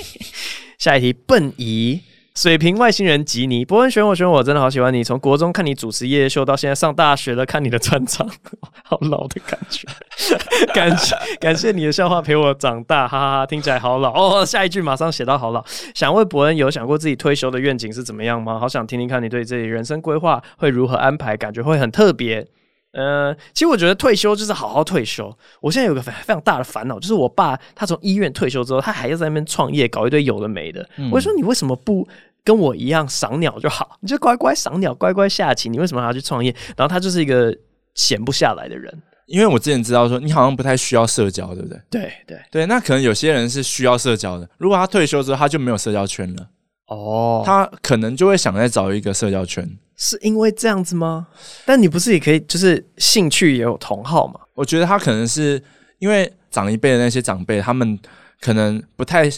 [0.78, 2.00] 下一题，笨姨，
[2.38, 5.02] 水瓶外星人吉尼，伯恩选我选我，真的好喜欢你。
[5.02, 8.24] 从国中看你主持夜夜秀，到现在上大学了看你的专场，
[8.86, 9.88] 好老的感觉。
[10.72, 14.46] 感谢感谢你的笑话陪我长大，哈哈哈，听起来好老哦。
[14.46, 15.64] 下一句马上写到好老。
[15.96, 18.56] 想问伯恩，有想过自己退休的愿景是怎么样吗？
[18.60, 22.46] 好想听听看你对自己人生规划会如何安排，感觉会很特别。
[22.92, 25.30] 呃，其实我觉得退休就是好好退休。
[25.60, 30.88] 我现在有个非非常大的烦恼，就是我爸他从医院退休之后，他还要在那边创业，搞一堆有的没的。
[30.96, 32.08] 嗯、我就说你为什么不
[32.48, 33.96] 跟我一样赏鸟就好？
[34.00, 35.68] 你就乖乖赏鸟，乖乖下棋。
[35.68, 36.50] 你为什么还要去创业？
[36.78, 37.54] 然后他就是一个
[37.94, 39.02] 闲不下来的人。
[39.26, 41.78] 因为我之前知道说你好像不太需要社交，对不对？
[41.90, 44.48] 对对对，那可能有些人是需要社交的。
[44.56, 46.48] 如果他退休之后他就没有社交圈了，
[46.86, 49.68] 哦，他可能就会想再找一个社交圈。
[49.96, 51.26] 是因为这样子吗？
[51.66, 54.40] 但你不是也可以，就是兴趣也有同好嘛？
[54.54, 55.62] 我觉得他可能是
[55.98, 57.98] 因为长一辈的那些长辈，他们
[58.40, 59.28] 可能不太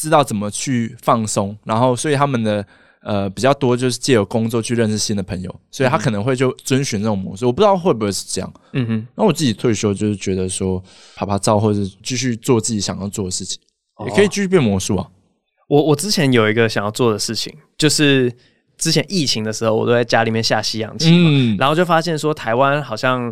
[0.00, 2.64] 知道怎么去放松，然后所以他们的
[3.02, 7.44] 呃比较多就是借由工作去认识新的朋友，所以他可能会就遵循这种模式。
[7.44, 8.52] 我不知道会不会是这样。
[8.72, 9.06] 嗯哼。
[9.14, 10.82] 那我自己退休就是觉得说
[11.14, 13.60] 拍拍照，或者继续做自己想要做的事情，
[13.96, 15.06] 哦、也可以继续变魔术啊。
[15.68, 18.32] 我我之前有一个想要做的事情，就是。
[18.80, 23.30] 之前疫情的时候，我都在家里面下西洋棋嘛，嗯、然后就发现说台湾好像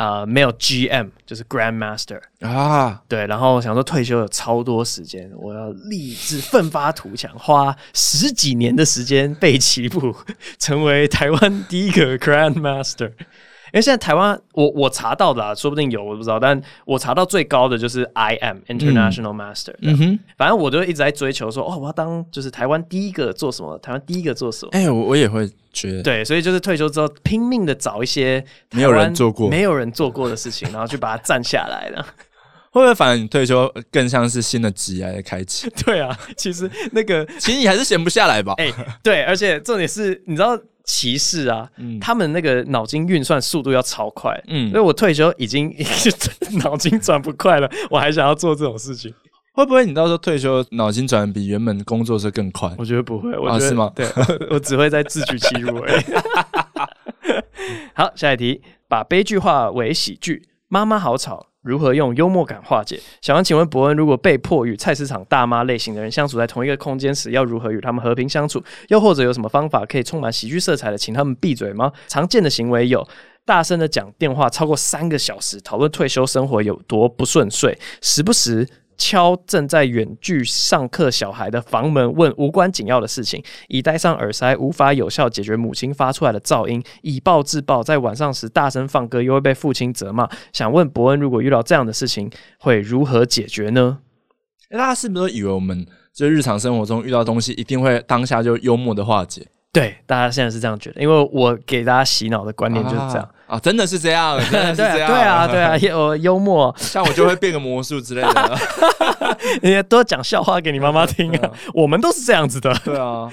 [0.00, 10.16] 呃没有 GM，就是 Grandmaster 啊，对，然后想说退休有超多时间，我要立志奋发图强，花十几年的时间背棋谱，
[10.58, 13.12] 成为台湾第一个 Grandmaster。
[13.72, 16.38] 因为现在台湾，我我查到的啊，说不定有，我不知道。
[16.40, 19.74] 但我查到最高的就是 IM International Master。
[19.82, 24.70] 嗯哼，反正我就一直在追求说，哦，我要当就是台湾第一个做什么，台湾第一个做什么。
[24.72, 26.02] 哎，我我也会觉得。
[26.02, 32.04] 对，所以就是退休之后拼命的找一些没有人做过、没有人做过的事情，然后去把它占下来了。
[32.72, 35.68] 会不会反而你退休更像是新的职业的开启？
[35.84, 38.54] 对啊，其实那个其实你还是闲不下来吧？
[38.58, 40.58] 哎，对，而且重点是，你知道。
[40.92, 45.72] 骑士啊，嗯、他们那个脑筋运算速度要超快，嗯，所以我退休 已经
[46.64, 49.14] 脑筋转不快了，我还想要做这种事情，
[49.52, 52.74] 会不会你到时候退休脑筋转比原本工作是更快？
[52.76, 53.92] 我觉得不会，我觉得、啊、是吗？
[53.94, 54.04] 对，
[54.50, 56.02] 我只会在自取其辱而已。
[57.94, 61.46] 好，下一题，把悲剧化为喜剧，妈妈好吵。
[61.62, 62.98] 如何用幽默感化解？
[63.20, 68.62] 想要请问伯恩，如果被迫与菜市场大妈类型的人相处在同一个空间时，要如何与他们和平相处？
[68.88, 71.92] 又或者有什么方法可以充满喜剧色彩的，请他们闭嘴吗？
[72.08, 73.06] 常见的行为有：
[73.44, 78.66] 大声的讲电话超过三个小时，讨论退休生活有多不顺遂，时不时。
[79.00, 90.28] 敲正在远距上课小孩的房门，问无关紧要的事情，已戴上耳塞无法有效解决母亲发出来的噪音，以暴制暴，在晚上时大声放歌，又会被父亲责骂。
[90.52, 94.00] 想问伯恩，如果遇到这样的事情，会如何解决呢？
[94.68, 99.46] 大家是不是都以为我们就日常生活中遇到东西，一定会当下就幽默的化解？
[99.72, 108.58] 对，大家现在是这样觉得，因为我给大家洗脑的观念就是这样啊，啊，真的是这样，真的是这样，对啊，对啊，幽、啊、幽默，像我就会变个魔术之类的，
[109.62, 113.30] 你多讲笑话给你妈妈听啊，我们都是这样子的，对啊，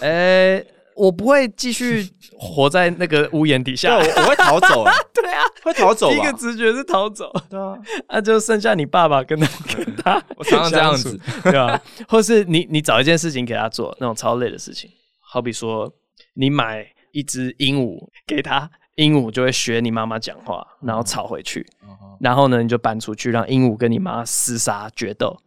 [0.00, 0.66] 哎、欸。
[0.96, 4.82] 我不会继续活在那个屋檐底下，我我会逃走。
[5.12, 6.08] 对啊，会逃走。
[6.08, 7.30] 第一个直觉是逃走。
[7.50, 7.76] 对啊，
[8.08, 11.78] 那 就剩下你爸爸跟他跟他，我常常这样子，对吧？
[12.08, 14.88] 或是你你找一件事情给他做，那种超累的事情，
[15.36, 15.92] 好比说
[16.32, 21.66] 你买一只鹦鹉给它，鹦鹉就会学你妈妈讲话，然后吵回去，
[22.18, 25.38] 然后呢你就搬出去让鹦鹉跟你妈厮杀决斗。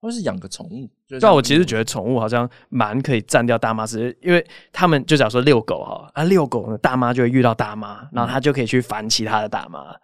[0.00, 0.88] 或是养个宠物，
[1.20, 9.94] 但我其实觉得宠物好像蛮可以占掉大妈时间，因为他们就假如说遛狗哈，啊遛狗呢，大妈就会遇到大妈，然后他就可以去烦其他的大妈。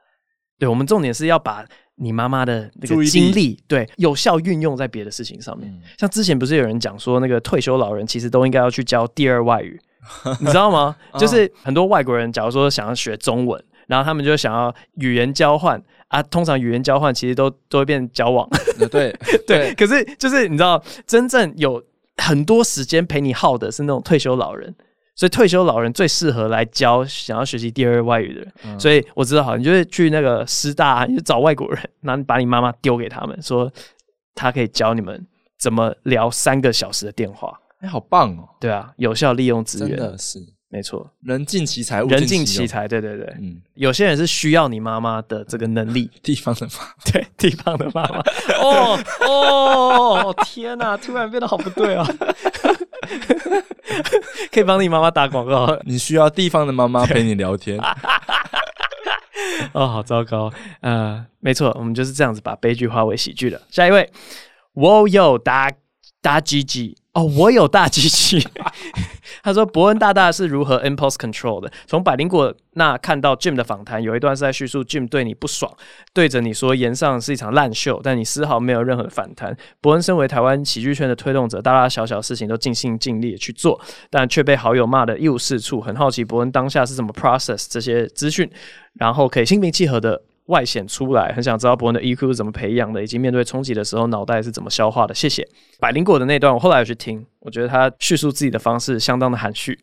[0.58, 1.64] 对，我们重点是要把
[1.96, 5.72] 你妈妈的那个精力，对，有效运用在别的事情上面。
[5.98, 9.80] 像之前不是有人讲说，那个退休老人其实都应该要去教第二外语，
[10.40, 10.96] 你知道吗？
[11.18, 15.82] 就是很多外国人，假如说想要学中文，然后他们就想要语言交换。
[16.08, 19.74] 啊，通常语言交换其实都都会变交往，对 对，对。
[19.74, 21.82] 可是就是你知道，真正有
[22.18, 24.74] 很多时间陪你耗的是那种退休老人，
[25.14, 28.52] 所以退休老人最适合来教想要学习第二外语的人。
[28.64, 33.70] 嗯、所以我知道，好，你就是去那个师大，你就找外国人，然后你把你妈妈丢给他们，说
[34.34, 35.26] 他可以教你们
[35.58, 37.58] 怎么聊三个小时的电话。
[37.80, 38.48] 哎、欸，好棒哦！
[38.60, 40.18] 对啊，有效利用资源，真的。
[40.18, 40.38] 是。
[40.74, 46.72] 没错，人尽其才，人尽其才，对对对，嗯，有些人是需要你妈妈的这个能力， 地方的妈，
[47.12, 48.20] 对，地方的妈妈，
[48.58, 52.06] 哦哦，天哪，突然变得好不对哦，
[54.52, 57.78] 可以帮你妈妈打广告，你需要地方的妈妈陪你聊天，
[59.72, 63.60] 哦，好糟糕，呃，没错，我们就是这样子把悲剧化为喜剧的。
[63.70, 64.10] 下一位，
[64.74, 65.70] 我有大
[66.20, 66.96] 大鸡鸡。
[67.14, 68.42] 哦，我有大机器。
[69.42, 71.70] 他说伯恩大大是如何 impulse control 的？
[71.86, 75.70] 从百灵果那看到 Jim 的访谈，有一段是在叙述 Jim 对你不爽，
[76.14, 79.56] 对着你说炎上是一场烂秀，但你丝毫没有任何反弹。
[79.80, 85.80] 伯恩身为台湾喜剧圈的推动者，大大小小事情都尽心尽力去做，但却被好友骂得一无是处。
[85.80, 88.48] 很好奇伯恩当下是怎么 process 这些资讯，
[88.94, 90.22] 然后可以心平气和的。
[90.52, 95.14] 外显出来，很想知道伯恩的 EQ 是怎么培养的，以及面对冲击的时候脑袋是怎么消化的。
[95.14, 95.48] 谢谢
[95.80, 99.78] 百灵果的那段，我后来有去听，我觉得他叙述自己的方式相当的含蓄，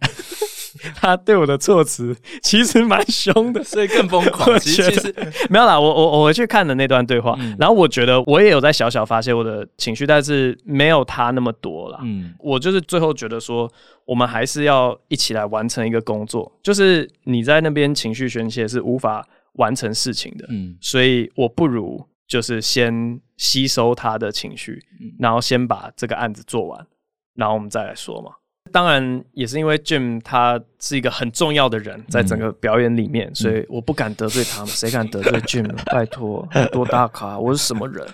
[0.95, 4.59] 他对我的措辞其实蛮凶的， 所以更疯狂。
[4.59, 5.15] 其实，其实
[5.49, 11.99] 没有啦，我我我回去看的那段对话，嗯、然后我觉得我也有在小小发泄我的情绪，但是没有他那么多啦。
[12.03, 13.67] 嗯，我就是最后觉得说，
[14.05, 19.25] 我们还是要一起来完成一个工作，就是你在那边情绪宣泄是无法。
[19.53, 26.87] 完成事情的，嗯，所以我不如就是先吸收他的情绪，嗯，然后先把这个案子做完，
[27.33, 28.35] 然后我们再来说嘛。
[28.71, 34.67] 当然也是因为 Jim 他是一个很重要的人，在整个表演里面，嗯、所以我不敢得罪他们。
[34.79, 35.67] 谁敢得罪 Jim？
[35.85, 37.37] 拜托，多大咖？
[37.37, 38.07] 我是什么人？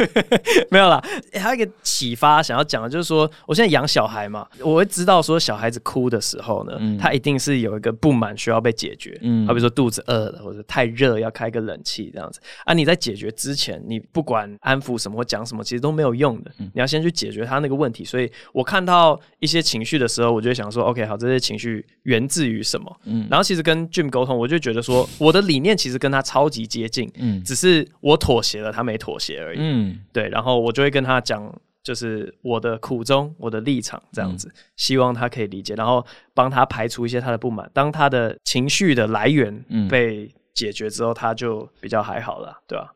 [0.70, 1.02] 没有啦。
[1.34, 9.16] 还有一个启发，想要讲的就是说，我现在养小孩嘛，我会知道说小孩子哭的时候呢，嗯、他一定是有一个不满需要被解决。
[9.22, 12.40] 嗯，好比说肚子饿了，或者太热要开个冷气这样子。
[12.64, 16.50] 啊，你在解决之前，你不管安抚什么或讲什么，其实都没有用的。
[16.58, 18.04] 你要先去解决他那个问题。
[18.04, 23.00] 所以我看到一些情绪的时候，我就会想说，OK，好，这些情绪源自于什么？
[23.04, 37.70] 嗯，然后其实跟 Jim 沟通，我就觉得说，我的理念其实跟他超级接近，嗯，只是我妥协了，他没妥协而已，嗯，对，然后我就会跟他讲，就是我的苦衷，我的立场这样子，嗯，希望他可以理解，然后帮他排除一些他的不满。
[37.72, 42.92] 当他的情绪的来源被解决之后，他就比较还好了，对吧？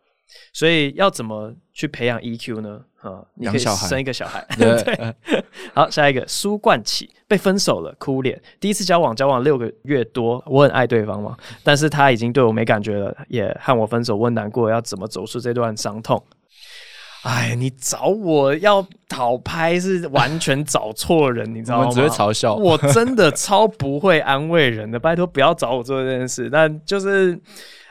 [0.53, 2.81] 所以要怎么去培养 EQ 呢？
[3.01, 4.43] 啊，你可以生一个小孩。
[4.57, 5.15] 对，
[5.75, 8.41] 好，下一个苏冠启被分手了，哭脸。
[8.59, 16.23] 第一次交往，交往六个月多，我很爱对方嘛，但是他已经对我没感觉了，也和我分手，我很难过，要怎么走出这段伤痛？
[17.25, 21.89] 哎，你找我要讨拍是完全找错人，你知道吗？
[21.89, 26.49] 我只会嘲笑，我真的超不会安慰人的，拜托不要找我做这件事。
[26.49, 27.39] 但就是。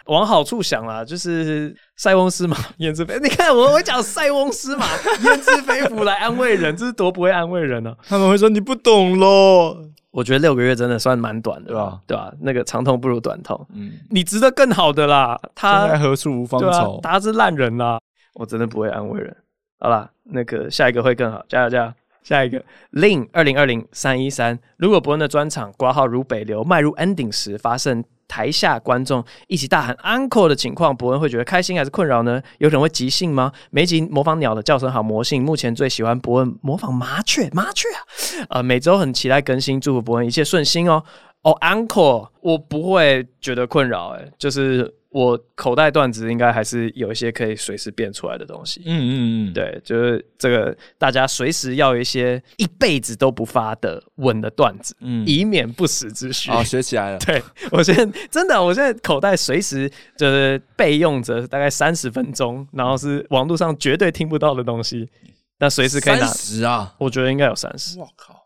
[0.06, 3.18] 往好处想啦，就是塞翁失马焉知非。
[3.24, 4.86] 你看我，我讲塞翁失马
[5.24, 7.98] 焉知非福来安慰人，这是多不会安慰人呢、啊？
[8.10, 9.78] 他们会说你不懂咯。
[10.12, 12.00] 我觉得六个月真的算蛮短的，对吧、啊？
[12.06, 12.34] 对吧、啊？
[12.42, 13.66] 那个长痛不如短痛。
[13.74, 15.40] 嗯，你值得更好的啦。
[15.56, 17.00] 他在何处无芳草？
[17.02, 17.98] 他是烂人啦。
[18.34, 19.36] 我真的不会安慰人。
[19.80, 21.94] 好啦，那个下一个会更好，加油加油！
[22.24, 28.04] 下一个 Lin 二零二零三一三，如果伯恩的专场挂号如北流迈入 ending 时发生。
[28.34, 32.42] 台下观众一起大喊 “uncle” 的情况，伯恩会觉得开心还是困扰呢？
[32.58, 33.52] 有可能会即兴吗？
[33.70, 38.02] 每集模仿鸟的叫声好魔性，目前最喜欢伯恩模仿麻雀，麻雀啊！
[38.50, 41.04] 呃，每周很期待更新，祝福伯恩一切顺心哦。
[41.44, 44.92] 哦，uncle，我不会觉得困扰，哎，就是。
[45.14, 48.82] 我口袋段子应该还是有一些可以随时变出来的东西。
[48.86, 49.14] 嗯嗯
[49.52, 56.50] 嗯，对，就是这个，大家随时要有一些一辈子都不发的稳的段子，嗯，以免不时之需。
[56.50, 57.20] 哦，学起来了。
[57.24, 57.42] 对，
[57.72, 59.88] 我现在真的，我现在口袋随时
[60.18, 65.08] 就是备用着大概三十分钟，然后是网络上绝对听不到的东西，
[65.60, 66.26] 那随时可以拿。
[66.26, 66.96] 三十啊？
[66.98, 68.00] 我觉得应该有三十。
[68.00, 68.44] 我靠！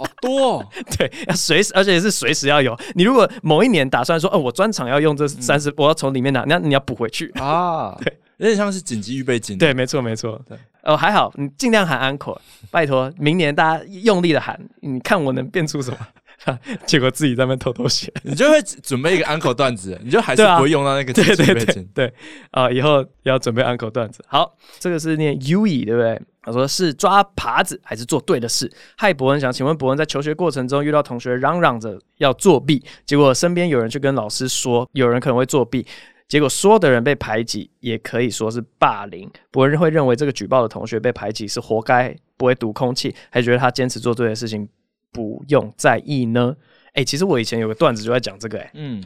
[0.00, 2.74] 好多，哦， 对，要随时，而且是随时要有。
[2.94, 7.94] 你如果某一年打算说，哦，我专场要用这三十，嗯，我要从里面拿，那你要补回去啊。
[8.00, 9.58] 对，有点像是紧急预备金。
[9.58, 10.40] 对，没错，没错。
[10.48, 12.38] 对，哦，还好，你尽量喊 uncle，
[12.70, 15.98] 拜托，明年大家用力的喊，你看我能变出什么？
[16.86, 21.86] 结果自己在那边偷偷写，你就会准备一个 uncle 段子，你就还是不会用到那个紧急预备金。
[21.94, 22.12] 对
[22.50, 24.24] 啊，以后要准备 uncle 段子。
[24.26, 26.20] 好，这个是念 Uee，对不对？
[26.42, 28.70] 他说是抓耙子还是做对的事？
[28.96, 35.86] 嗨，伯恩想请问伯恩，在求学过程中遇到同学嚷嚷着要作弊，结果身边有人去跟老师说有人可能会作弊，
[36.26, 39.30] 结果说的人被排挤，也可以说是霸凌。
[39.50, 44.66] 伯恩会认为这个举报的同学被排挤是活该，不会读空气，还觉得他坚持做对的事情
[45.12, 46.54] 不用在意呢？
[46.88, 49.02] 哎、欸，其实我以前有个段子就在讲这个、欸，哎，嗯，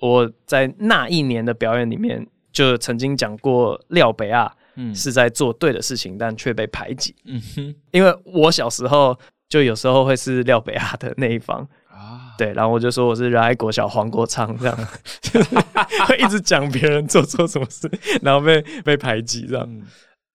[0.00, 4.52] 我在那一年的表演里面就曾经讲过廖北亚。
[4.80, 7.12] 嗯，是在做对的事情，但却被排挤。
[7.24, 9.18] 嗯哼，因为我小时候
[9.48, 14.88] 就有时候会是廖北亚的那一方啊，对，然后我就说我是热爱国小黄国昌这样，
[15.20, 15.56] 就 是
[16.06, 17.90] 会一直讲别人做错什么事，
[18.22, 19.66] 然后被被排挤这样。
[19.68, 19.82] 嗯、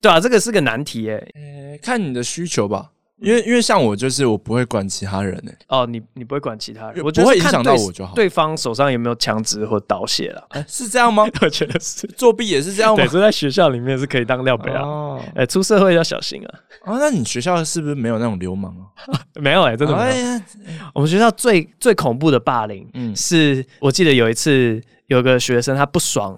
[0.02, 2.92] 对啊，这个是个难题诶、欸，看你的需求吧。
[3.22, 5.58] 因为因为像我就是我不会管其他人呢、欸。
[5.68, 8.14] 哦，你你不会管其他人，我不会影响到我就好。
[8.16, 10.46] 对方手上有没有枪支或刀械了？
[10.50, 11.26] 哎、欸，是这样吗？
[11.42, 12.06] 我觉得是。
[12.08, 12.98] 作弊也是这样吗？
[12.98, 14.82] 对，所以在学校里面是可以当廖北啊。
[14.82, 15.22] 哦。
[15.36, 16.60] 哎、欸，出社会要小心啊。
[16.86, 19.22] 哦，那你学校是不是没有那种流氓啊？
[19.40, 20.42] 没有哎、欸，真的没有。
[20.94, 24.82] 我们学校最最恐怖的霸凌，嗯，是我记得有一次。
[25.08, 26.34] 有个学生他不爽，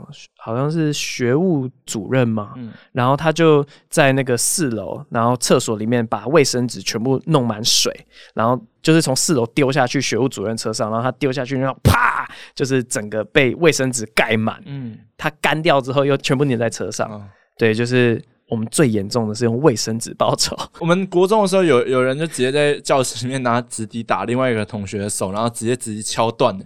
[0.45, 7.91] 好像是学务主任嘛，嗯、然后他就在那个四楼，然后厕所里面把卫生纸全部弄满水，
[8.35, 17.27] 然后就是从四楼丢下去学务主任车上，然后他丢下去，然后啪，就是整个被卫生纸盖满，嗯，他干掉之后又全部粘在车上，嗯、
[17.57, 20.55] 对，就是我们最严重的是用卫生纸报仇。
[20.79, 26.63] 我们国中的时候有有人就直接在教室里面拿纸笛打另外一个同学的手，然后直接直接敲断的。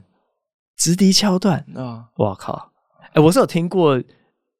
[0.78, 2.08] 直笛敲断啊！
[2.16, 2.69] 我靠！
[3.10, 4.02] 哎、欸，我是有听过，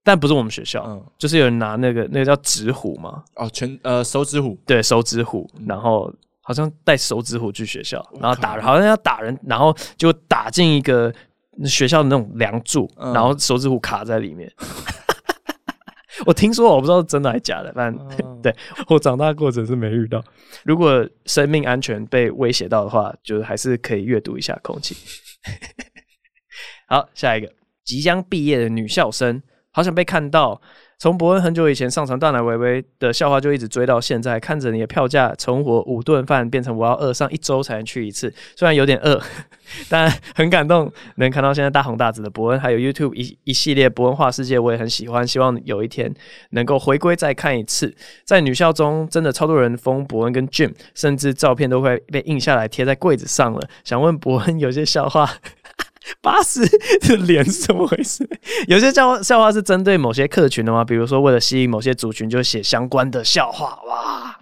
[0.04, 11.14] 但不是我们学校，嗯，就是有人拿那个那个叫纸虎嘛，哦，全呃手指虎，对，手指虎，然后好像带手指虎去学校，然后打人，好像要打人，然后就打进一个
[11.66, 14.52] 学校的那种梁柱，嗯、然后手指虎卡在里面。
[16.26, 18.54] 我听说，我不知道是真的还是假的，反正、嗯、 对
[18.90, 20.22] 我长大过程是没遇到。
[20.66, 24.98] 如果生命安全被威胁到的话，就是还是可以阅读一下空气。
[26.90, 27.50] 好，下一个
[27.90, 30.62] 即将毕业的女校生，好想被看到。
[31.00, 34.38] 从伯恩很久以前上传断奶微微的笑话，就一直追到现在。
[34.38, 39.20] 看着你的票价从我五顿饭变成我要饿上一周才能去一次，虽然有点饿，
[39.90, 40.92] 但很感动。
[41.16, 45.26] 能看到现在大红大紫的伯恩，还有 YouTube 一一系列伯恩画世界，我也很喜欢。
[45.26, 46.14] 希望有一天
[46.50, 47.96] 能够回归再看一次。
[48.26, 53.70] 在女校中，真的超多人封伯恩跟 Jim，甚至照片都会被印下来贴在柜子上了。
[53.86, 55.30] 想问伯恩，有些笑话。
[56.22, 56.62] 八十
[57.08, 58.28] 的脸是怎么回事？
[58.68, 60.84] 有些笑话笑话是针对某些客群的吗？
[60.84, 63.80] 比如说为了吸引某些族群，就写相关的笑话。
[63.88, 64.40] 哇，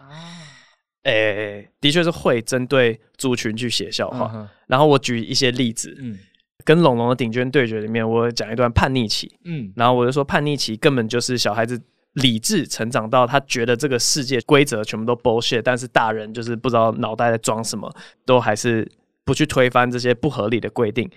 [1.04, 4.32] 哎、欸，的确是会针对族群去写笑话。
[4.34, 6.18] 嗯、然后我举一些例子，嗯，
[6.64, 11.80] 跟龙龙的顶尖对决里面，我讲一段叛逆期，嗯，然后我就说叛逆期根本就是小孩子
[12.14, 17.94] 理智成长到他觉得这个世界规则全部都 bullshit，但是大人就是不知道脑袋在装什么，
[18.26, 18.90] 都还是
[19.28, 21.08] 不去推翻这些不合理的规定。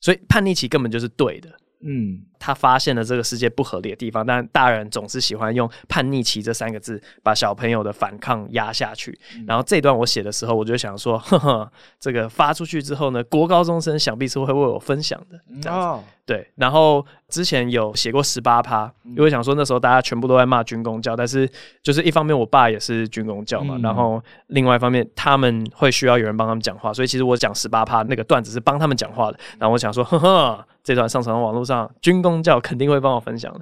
[0.00, 1.48] 所以叛逆期根本就是对的，
[1.82, 9.18] 嗯，他发现了这个世界不合理的地方，但大人总是喜欢用叛逆期这三个字把小朋友的反抗压下去。
[9.36, 15.70] 嗯、然后这段我写的时候，我就想说，呵呵，这个发出去之后呢，国高中生想必是会为我分享的。
[15.72, 21.46] 哦对，然后之前有写过十八趴，因为想说那时候大家全部都在骂军公教，但是
[21.82, 29.38] 就是一方面我爸也是军公教嘛，嗯、然后另外一方面他们会需要有人帮他们讲话，所以其实我讲十八趴那个段子是帮他们讲话的。
[29.58, 33.60] 然后我想说，呵呵，这段上传到网络上，军公教肯定会帮我分享的。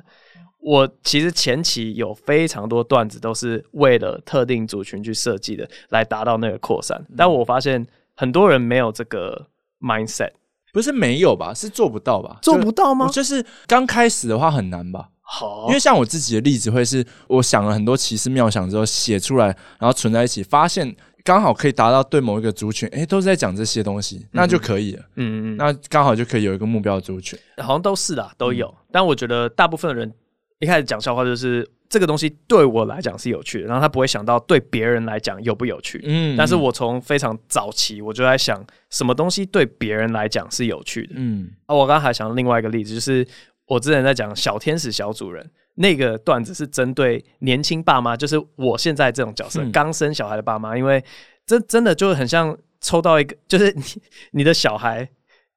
[0.61, 7.05] 我其实前期有非常多段子都是为了特定族群去设计的，来达到那个扩散。
[7.17, 7.85] 但我发现
[8.15, 9.49] 很多人没有这个
[9.81, 10.31] mindset。
[10.73, 11.53] 不是没有吧？
[11.53, 12.39] 是做不到吧？
[12.43, 13.07] 做不到吗？
[13.07, 15.11] 就，就是刚开始的话很难吧？
[15.21, 19.47] 好，因为像我自己的例子会是，我想了很多奇思妙想之后写出来，
[19.79, 20.95] 然后存在一起，发现
[21.25, 25.03] 刚好可以达到对某一个族群，诶，都是在讲这些东西，那就可以了。
[25.17, 28.67] 嗯嗯，那刚好就可以有一个目标族群，好像都是啦，都有。
[28.67, 30.13] 嗯、但我觉得大部分的人
[30.59, 36.01] 一开始讲笑话就是这个东西对我来讲是有趣的，然后他不会想到对别人来讲有不有趣。
[36.05, 41.15] 嗯，但是我从非常早期我就在想，什么东西对别人来讲是有趣的。
[41.17, 43.27] 嗯，啊，我刚刚还想到另外一个例子就是。
[43.67, 51.03] 我之前在讲小天使小主人那个段子，是针对年轻爸妈，就是我现在这种角色，刚生小孩的爸妈，因为
[51.47, 53.83] 这真的就很像抽到一个，就是你
[54.33, 55.09] 你的小孩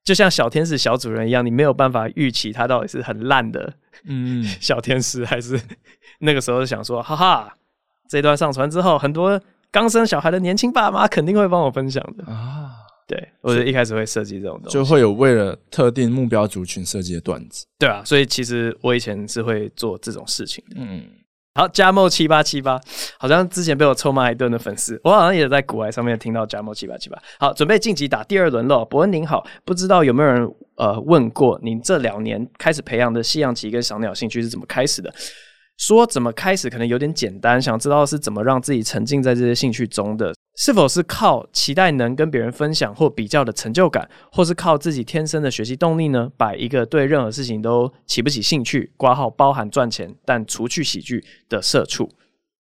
[0.05, 3.73] 就像小天使小主人一样，你没有办法预期他到底是很烂的
[4.05, 5.59] 嗯 小天使，还是
[6.19, 7.53] 那个时候想说，哈哈，
[8.07, 9.41] 这段上传之后，很多
[9.71, 12.69] 刚生小孩的年轻爸妈肯定会帮我分享的啊。
[13.07, 17.65] 对，我觉得一开始会设计这种东西，就会有为了特定目标族群设计的段子。
[17.77, 20.77] 对啊，所以其实我以前是会做这种事情的。
[20.79, 21.03] 嗯，
[21.57, 22.77] 好，加茂七八七八，
[23.17, 27.17] 好像之前被我臭骂一顿的粉丝，我好像也在国外上面听到加茂七八七八。
[27.39, 28.83] 好，准备晋级打第二轮喽。
[28.83, 30.45] 伯恩您好，不知道有没有人
[30.75, 35.09] 呃问过您这两年开始培养的西洋棋跟小鸟兴趣是怎么开始的？
[35.77, 40.33] 说怎么开始可能有点简单，想知道是怎么让自己沉浸在这些兴趣中的。
[40.55, 46.31] 是否是靠期待能跟别人分享或比较的成就感，或是靠自己天生的学习动力呢？
[46.37, 52.09] 把一个对任何事情都起不起兴趣，挂号包含赚钱，但除去喜剧的社畜。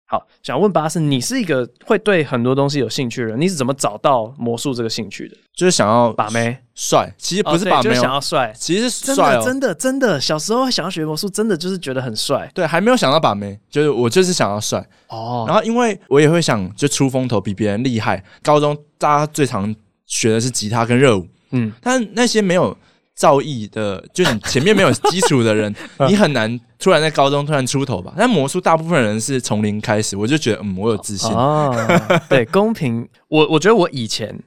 [0.10, 5.36] 好，想问巴斯，你是一个会对很多东西有兴趣的人，你是怎么找到魔术这个兴趣的？
[5.53, 12.49] 就是想要把妹帅，其实不是把妹，就是想要帅，其实是帅哦，真的真的，小时候想要学魔术，真的就是觉得很帅。
[12.55, 15.43] 对，还没有想到把妹，就是我就是想要帅哦。
[15.45, 18.24] 然后因为我也会想就出风头，比别人厉害。
[18.41, 22.78] 高中大家最常学的是吉他跟热舞，嗯，但那些没有。
[23.18, 25.76] 造诣的，就你前面没有基础的人，
[26.07, 28.13] 你很难突然在高中突然出头吧？
[28.15, 31.32] 但魔术大部分人是从零开始，我就觉得嗯，我有自信。
[31.32, 31.76] 哦，
[32.30, 33.09] 对，公平。
[33.28, 34.39] 我我觉得我以前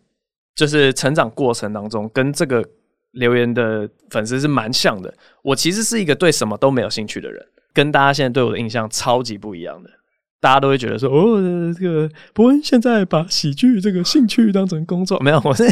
[0.54, 2.64] 就是成长过程当中，跟这个
[3.10, 5.12] 留言的粉丝是蛮像的。
[5.42, 7.44] 我其实是一个对什么都没有兴趣的人，
[7.74, 9.90] 跟大家现在对我的印象超级不一样的。
[10.40, 11.38] 大家都会觉得说，哦，
[11.78, 15.64] 这个伯恩现在把喜剧这个兴趣当成工作， 没有，我是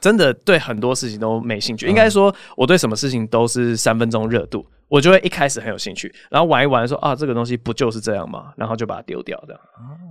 [0.00, 1.86] 真的对很多事情都没兴趣。
[1.86, 8.52] 应该说，我对什么事情都是三分钟热度，我就会一开始很有兴趣，然后玩一玩说啊，这个东西不就是这样吗？
[8.56, 9.60] 然后就把它丢掉的。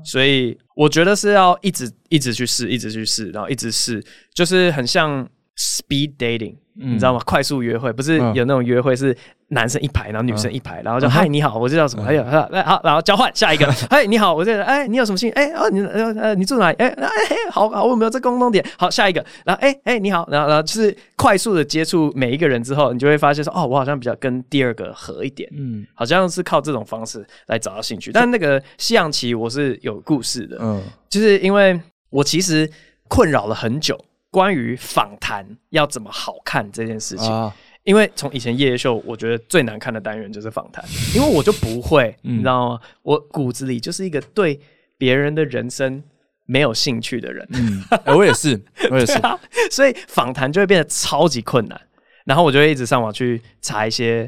[0.06, 4.04] 所以我觉得是要一直一直去试，一直去试，然后一直试，
[4.34, 6.58] 就是很像 speed dating。
[6.76, 7.22] 你知道吗？
[7.26, 9.16] 快速约会不是有那种约会是
[9.50, 12.04] 男生一排，然后女生一排，然后就嗨你好，我就叫什么？
[12.06, 13.72] 哎呀，来好，然后交换下一个。
[13.90, 15.36] 嗨你好，我这哎你有什么兴趣？
[15.36, 16.78] 哎哦你呃呃你住哪里？
[16.78, 17.10] 哎哎
[17.52, 18.66] 好好，我有没有这共同点？
[18.78, 28.12] 好下一个，然后哎哎你好，然后然后就是快速的接触每一个人之后，你就会发现说哦，我好像比较跟第二个合一点，嗯，好像是靠这种方式来找到兴趣。
[28.12, 32.68] 但那个西洋棋我是有故事的，嗯，就是因为我其实
[33.08, 34.04] 困扰了很久。
[34.34, 40.84] 关于访谈要怎么好看这件事情，啊、因为从以前夜夜秀，我觉得最难看的单元就是访谈，
[41.16, 42.80] 因为我就不会，嗯、你知道吗？
[43.04, 44.60] 我骨子里就是一个对
[44.98, 46.02] 别人的人生
[46.48, 47.48] 没有兴趣的人。
[47.52, 48.60] 嗯，欸、我也是，
[48.90, 51.80] 我也是，啊、所以访谈就会变得超级困难。
[52.26, 54.28] 然后我就会一直上网去查一些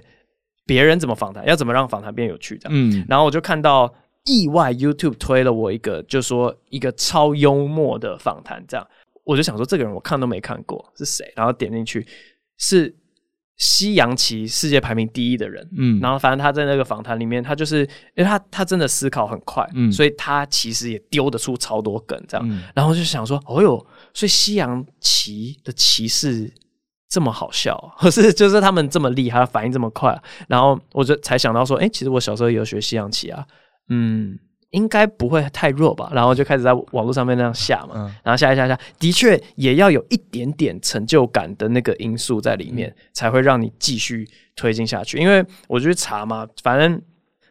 [0.68, 2.72] 别人怎么访谈，要怎么让访谈变有趣这样。
[2.78, 3.92] 嗯，然后我就看到
[4.26, 8.86] 意外 YouTube 推了我一个，就说一个超幽默的访谈这样。
[9.26, 12.06] 我就想说，这个人我看都没看过是谁，然后点进去
[12.58, 12.96] 是
[13.58, 17.80] 西洋棋世界排名第一的人，嗯，然后反正他在那个访谈里面，他就是
[18.16, 26.54] 因为他他真的思考很快，嗯，所以他其实也丢得出超多梗这样，嗯、然后就想说，哦哟，所以西洋棋的棋士
[27.10, 33.46] 这么好笑，或 是就是他们这么厉害，反应这么快，然后我就才想到说，哎，其实我小时候也有学西洋棋啊，
[33.90, 34.38] 嗯。
[34.76, 45.18] 应该不会太弱吧，然后就开始在网络上面那样下嘛，嗯、然后下一下下，的确也要有一点点成就感的那个因素在里面，嗯、才会让你继续推进下去。
[45.18, 47.02] 因为我就去查嘛，反正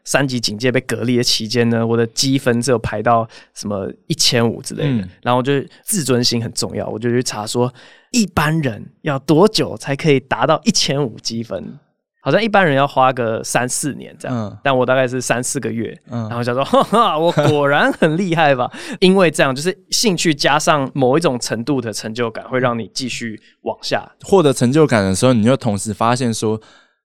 [0.05, 5.53] 三级警戒被隔离的期间呢，我的积分只有排到什么一千五之类的，嗯、然后我就
[5.83, 7.73] 自尊心很重要，我就去查说
[8.11, 11.79] 一般人要多久才可以达到一千五积分。
[12.25, 18.73] 好像一般人要花个三四年这样，嗯、但我大概是三四个月，嗯、然后想说， 哈哈，我果然很厉害吧？
[18.99, 26.59] 因为这样，就是兴趣加上某一种程度的成就感，会让你继续往下获得成就感的时候，你又同时发现说，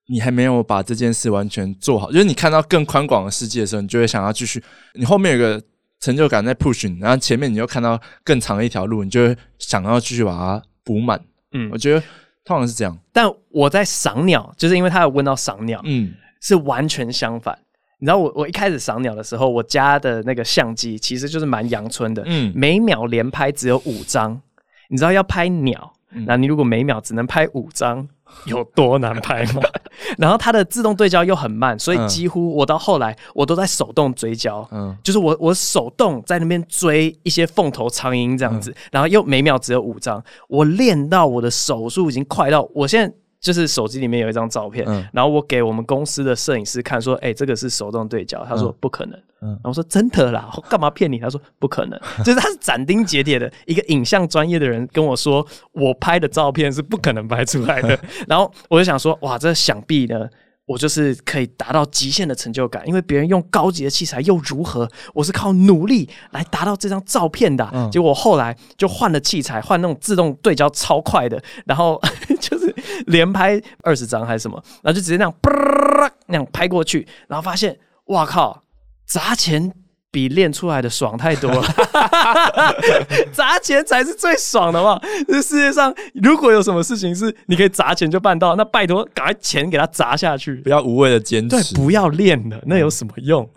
[0.08, 4.64] 你还没有把这件事完全做好，就是你看到更宽广的世界的时候，你就会想要继续。
[4.94, 5.62] 你后面有个
[6.00, 11.20] 成就感在 push，你然后前面你又看到更长的一条路，你就会想要继续把它补满。
[11.52, 12.02] 嗯，我觉得。
[12.50, 12.98] 通常是这样。
[13.12, 17.56] 但我在赏鸟，就是因为他有问到赏鸟，嗯，是完全相反。
[18.00, 24.40] 你知道我我一开始赏鸟的时候，我家的那个相机其实就是蛮阳春的，嗯，每秒连拍只有五张。
[24.88, 25.92] 你知道要拍鸟，
[26.26, 28.08] 那你如果每秒只能拍五张，
[28.46, 29.62] 有多难拍吗？
[30.18, 43.14] 然后它的自动对焦又很慢，所以几乎我到后来我都在手动追焦，嗯，就是我我手动在那边追一些凤头苍蝇这样子，然后又每秒只有五张，我练到我的手速已经快到我现在。
[43.40, 49.18] 就是手机里面有一张照片，嗯、然后我给我们公司的摄影师看，说：“哎、欸，这个是手动对焦。”他说：“不可能。
[49.42, 51.98] 嗯”然后我说：“真的啦，我 干嘛骗你？”他说：“不可能。
[52.24, 57.98] ”就是他是斩钉截铁的一个影像专业的人跟我说，我拍的照片是不可能拍出来的。
[58.28, 60.28] 然后我就想说：“哇，这想必呢。”
[60.66, 64.88] 我就是可以达到极限的成就感，因为别人用高级的器材又如何？
[65.12, 67.72] 我是靠努力来达到这张照片的、啊。
[67.74, 72.00] 嗯、结果后来就换了器材，换那种自动对焦超快的，然后
[72.38, 72.72] 就是
[73.06, 78.62] 连拍二十张还是什么，然后就直接那样啪那样拍过去，然后发现哇靠，
[79.10, 79.72] 砸钱。
[80.12, 81.62] 比练出来的爽太多了，
[83.32, 85.00] 砸钱才是最爽的嘛！
[85.28, 93.48] 这世界上如果有什么事情是你可以砸钱就办到，那拜托赶快钱给他砸下去，不要无谓的坚持，对，不要练了，那有什么用？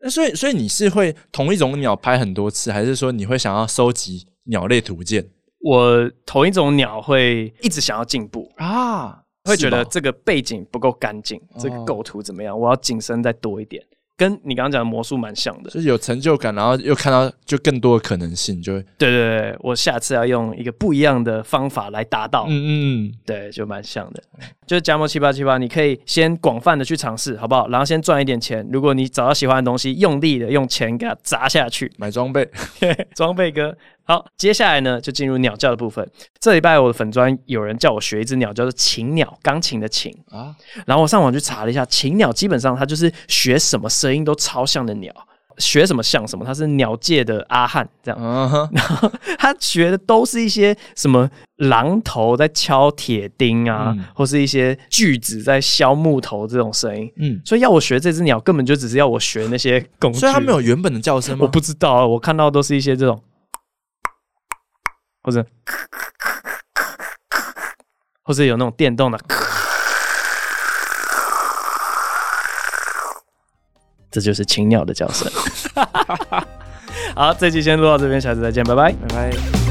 [0.00, 5.28] 那所以，所以你是会同一种鸟拍很多次，还是说你会想要收集鸟类图鉴？
[5.60, 12.58] 我同一种鸟会一直想要进步啊，会觉得这个背景不够干净，吗这个构图怎么样？
[12.58, 13.84] 我要景深再多一点。
[14.16, 24.22] 跟你刚刚讲的魔术蛮像的，就是有成就感，然后又看到就更多的可能性，就会对对对，我下次要用一个不一样的方法来达到，嗯嗯，对，就蛮像的，
[24.66, 27.68] 就是加盟七八七八，你可以先广泛的去尝试，好不好？
[27.68, 32.48] 然后先赚一点钱，如果你找到喜欢的东西，用力的用钱给它砸下去，买装备，
[33.14, 33.76] 装备哥。
[34.08, 36.08] 好，接下来呢，就进入鸟叫的部分。
[36.38, 40.54] 这礼拜我的粉砖有人叫我学一只鸟，叫做琴鸟，钢琴的琴啊。
[40.86, 45.12] 然后我上网去查了一下，琴鸟基本上它就是学什么声音都超像的鸟，
[45.58, 48.20] 学什么像什么，它是鸟界的阿汉这样。
[48.20, 48.68] Uh huh.
[48.72, 51.28] 然后他学的都是一些什么
[51.58, 57.12] 榔头在敲铁钉啊，嗯、或是一些锯子在削木头这种声音。
[57.16, 60.20] 嗯，所以要我学这只鸟，根本就只是要我学那些工具。
[60.20, 61.42] 所以它没有原本的叫声吗？
[61.42, 63.20] 我不知道啊，我看到都是一些这种。
[65.26, 65.44] 或者，
[68.22, 69.18] 或者有那种电动的，
[74.08, 75.28] 这就是青鸟的叫声。
[77.16, 79.65] 好，这期先录到这边，下次再见，拜拜，拜拜。